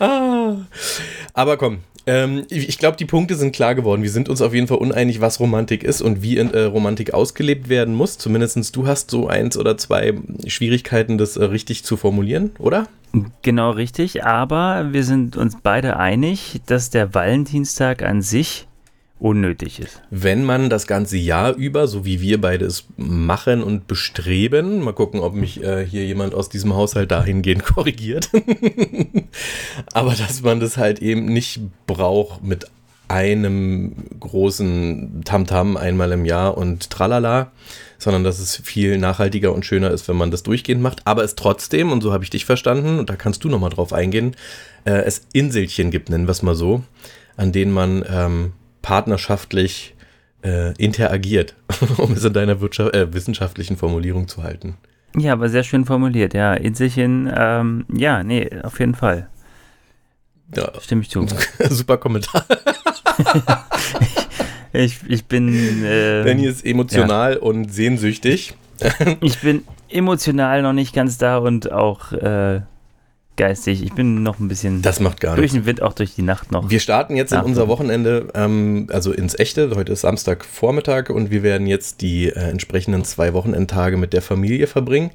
[0.04, 0.56] ah.
[1.32, 4.02] Aber komm, ähm, ich glaube, die Punkte sind klar geworden.
[4.02, 7.68] Wir sind uns auf jeden Fall uneinig, was Romantik ist und wie äh, Romantik ausgelebt
[7.68, 8.18] werden muss.
[8.18, 10.14] Zumindest du hast so eins oder zwei
[10.46, 12.88] Schwierigkeiten, das äh, richtig zu formulieren, oder?
[13.42, 18.66] Genau richtig, aber wir sind uns beide einig, dass der Valentinstag an sich
[19.24, 20.02] unnötig ist.
[20.10, 24.92] Wenn man das ganze Jahr über, so wie wir beide es machen und bestreben, mal
[24.92, 28.28] gucken, ob mich äh, hier jemand aus diesem Haushalt dahingehend korrigiert,
[29.94, 32.66] aber dass man das halt eben nicht braucht mit
[33.08, 37.50] einem großen Tamtam einmal im Jahr und tralala,
[37.96, 41.34] sondern dass es viel nachhaltiger und schöner ist, wenn man das durchgehend macht, aber es
[41.34, 44.36] trotzdem, und so habe ich dich verstanden, und da kannst du nochmal drauf eingehen,
[44.84, 46.82] äh, es Inselchen gibt, nennen wir es mal so,
[47.38, 48.52] an denen man ähm,
[48.84, 49.94] partnerschaftlich
[50.44, 51.54] äh, interagiert,
[51.96, 54.76] um es in deiner Wirtschaft, äh, wissenschaftlichen Formulierung zu halten.
[55.16, 56.52] Ja, aber sehr schön formuliert, ja.
[56.52, 59.28] Inselchen, ähm, ja, nee, auf jeden Fall.
[60.54, 61.26] Ja, Stimme ich zu.
[61.70, 62.44] super Kommentar.
[64.76, 65.84] Ich, ich bin.
[65.84, 68.54] Äh, Danny ist emotional und sehnsüchtig.
[69.20, 72.62] Ich bin emotional noch nicht ganz da und auch äh,
[73.36, 73.82] geistig.
[73.82, 76.52] Ich bin noch ein bisschen Das macht gar durch den Wind, auch durch die Nacht
[76.52, 76.70] noch.
[76.70, 79.70] Wir starten jetzt in unser Wochenende, ähm, also ins Echte.
[79.74, 84.66] Heute ist Samstagvormittag und wir werden jetzt die äh, entsprechenden zwei Wochenendtage mit der Familie
[84.66, 85.10] verbringen.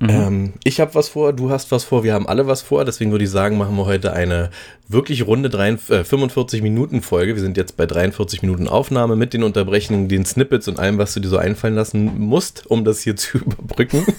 [0.00, 0.10] Mhm.
[0.10, 2.84] Ähm, ich habe was vor, du hast was vor, wir haben alle was vor.
[2.84, 4.50] Deswegen würde ich sagen, machen wir heute eine
[4.86, 7.34] wirklich runde 43, äh, 45 Minuten Folge.
[7.34, 11.14] Wir sind jetzt bei 43 Minuten Aufnahme mit den Unterbrechungen, den Snippets und allem, was
[11.14, 14.06] du dir so einfallen lassen musst, um das hier zu überbrücken.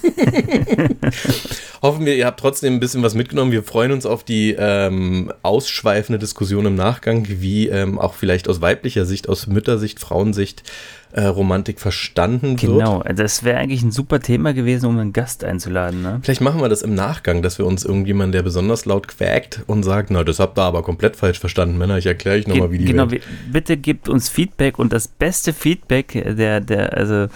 [1.81, 3.51] Hoffen wir, ihr habt trotzdem ein bisschen was mitgenommen.
[3.51, 8.61] Wir freuen uns auf die ähm, ausschweifende Diskussion im Nachgang, wie ähm, auch vielleicht aus
[8.61, 10.63] weiblicher Sicht, aus Müttersicht, Frauensicht
[11.11, 12.61] äh, Romantik verstanden wird.
[12.61, 16.03] Genau, das wäre eigentlich ein super Thema gewesen, um einen Gast einzuladen.
[16.03, 16.19] Ne?
[16.21, 19.83] Vielleicht machen wir das im Nachgang, dass wir uns irgendjemand, der besonders laut quäkt und
[19.83, 21.97] sagt, na, das habt ihr aber komplett falsch verstanden, Männer.
[21.97, 25.53] Ich erkläre euch nochmal, wie die genau, Welt- bitte gebt uns Feedback und das beste
[25.53, 27.27] Feedback, der, der, also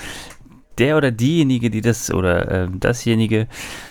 [0.78, 3.48] der oder diejenige, die das, oder äh, dasjenige,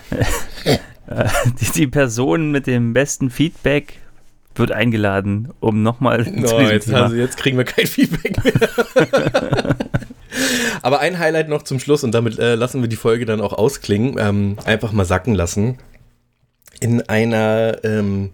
[1.05, 1.25] äh,
[1.59, 3.99] die, die Person mit dem besten Feedback
[4.55, 9.75] wird eingeladen, um nochmal zu No, jetzt, also jetzt kriegen wir kein Feedback mehr.
[10.81, 13.53] Aber ein Highlight noch zum Schluss und damit äh, lassen wir die Folge dann auch
[13.53, 14.15] ausklingen.
[14.19, 15.77] Ähm, einfach mal sacken lassen.
[16.79, 18.31] In einer, ähm,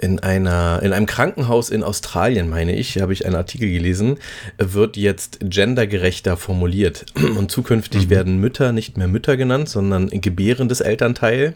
[0.00, 4.18] in einer, in einem Krankenhaus in Australien, meine ich, habe ich einen Artikel gelesen,
[4.58, 7.06] wird jetzt gendergerechter formuliert.
[7.36, 11.54] Und zukünftig werden Mütter nicht mehr Mütter genannt, sondern gebärendes Elternteil.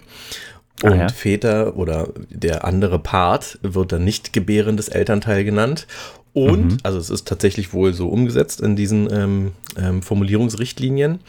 [0.83, 1.09] Ah, Und ja.
[1.09, 5.87] Väter oder der andere Part wird dann nicht gebärendes Elternteil genannt.
[6.33, 11.21] Und, also es ist tatsächlich wohl so umgesetzt in diesen ähm, ähm, Formulierungsrichtlinien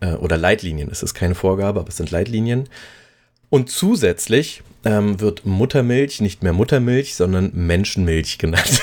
[0.00, 0.90] äh, oder Leitlinien.
[0.90, 2.68] Es ist keine Vorgabe, aber es sind Leitlinien.
[3.48, 8.80] Und zusätzlich ähm, wird Muttermilch nicht mehr Muttermilch, sondern Menschenmilch genannt.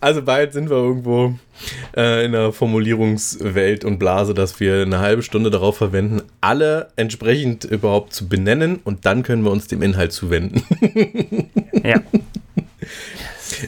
[0.00, 1.34] also bald sind wir irgendwo
[1.96, 7.64] äh, in der Formulierungswelt und Blase, dass wir eine halbe Stunde darauf verwenden, alle entsprechend
[7.64, 10.62] überhaupt zu benennen und dann können wir uns dem Inhalt zuwenden.
[11.82, 12.02] Ja.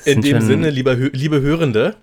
[0.04, 1.94] In dem Sinne, lieber, liebe Hörende,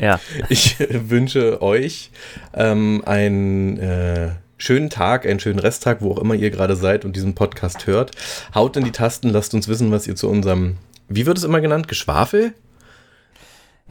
[0.00, 2.10] Ja, ich wünsche euch
[2.54, 4.30] ähm, einen äh,
[4.60, 8.12] schönen Tag, einen schönen Resttag, wo auch immer ihr gerade seid und diesen Podcast hört.
[8.54, 10.76] Haut in die Tasten, lasst uns wissen, was ihr zu unserem,
[11.08, 12.54] wie wird es immer genannt, Geschwafel?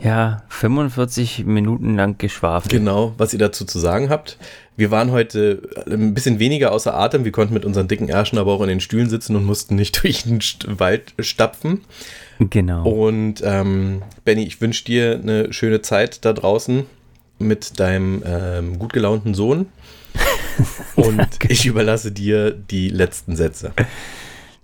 [0.01, 2.71] ja, 45 Minuten lang geschwafelt.
[2.71, 4.37] Genau, was ihr dazu zu sagen habt.
[4.77, 7.25] Wir waren heute ein bisschen weniger außer Atem.
[7.25, 10.01] Wir konnten mit unseren dicken Ärschen aber auch in den Stühlen sitzen und mussten nicht
[10.03, 10.39] durch den
[10.79, 11.81] Wald stapfen.
[12.39, 12.87] Genau.
[12.89, 16.85] Und ähm, Benny, ich wünsche dir eine schöne Zeit da draußen
[17.39, 19.67] mit deinem ähm, gut gelaunten Sohn.
[20.95, 23.73] Und ich überlasse dir die letzten Sätze.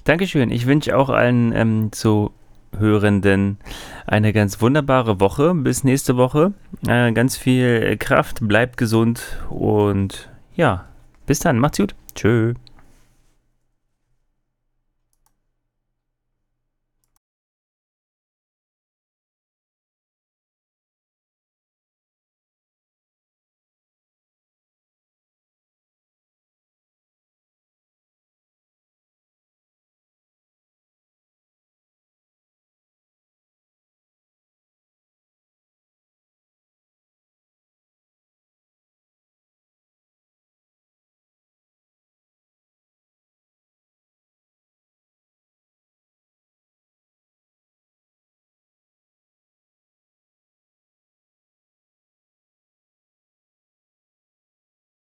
[0.04, 0.52] Dankeschön.
[0.52, 3.58] Ich wünsche auch allen ähm, Zuhörenden
[4.06, 5.54] eine ganz wunderbare Woche.
[5.56, 6.54] Bis nächste Woche.
[6.88, 10.86] Äh, ganz viel Kraft, bleibt gesund und ja,
[11.26, 11.60] bis dann.
[11.60, 11.96] Macht's gut.
[12.14, 12.54] Tschö.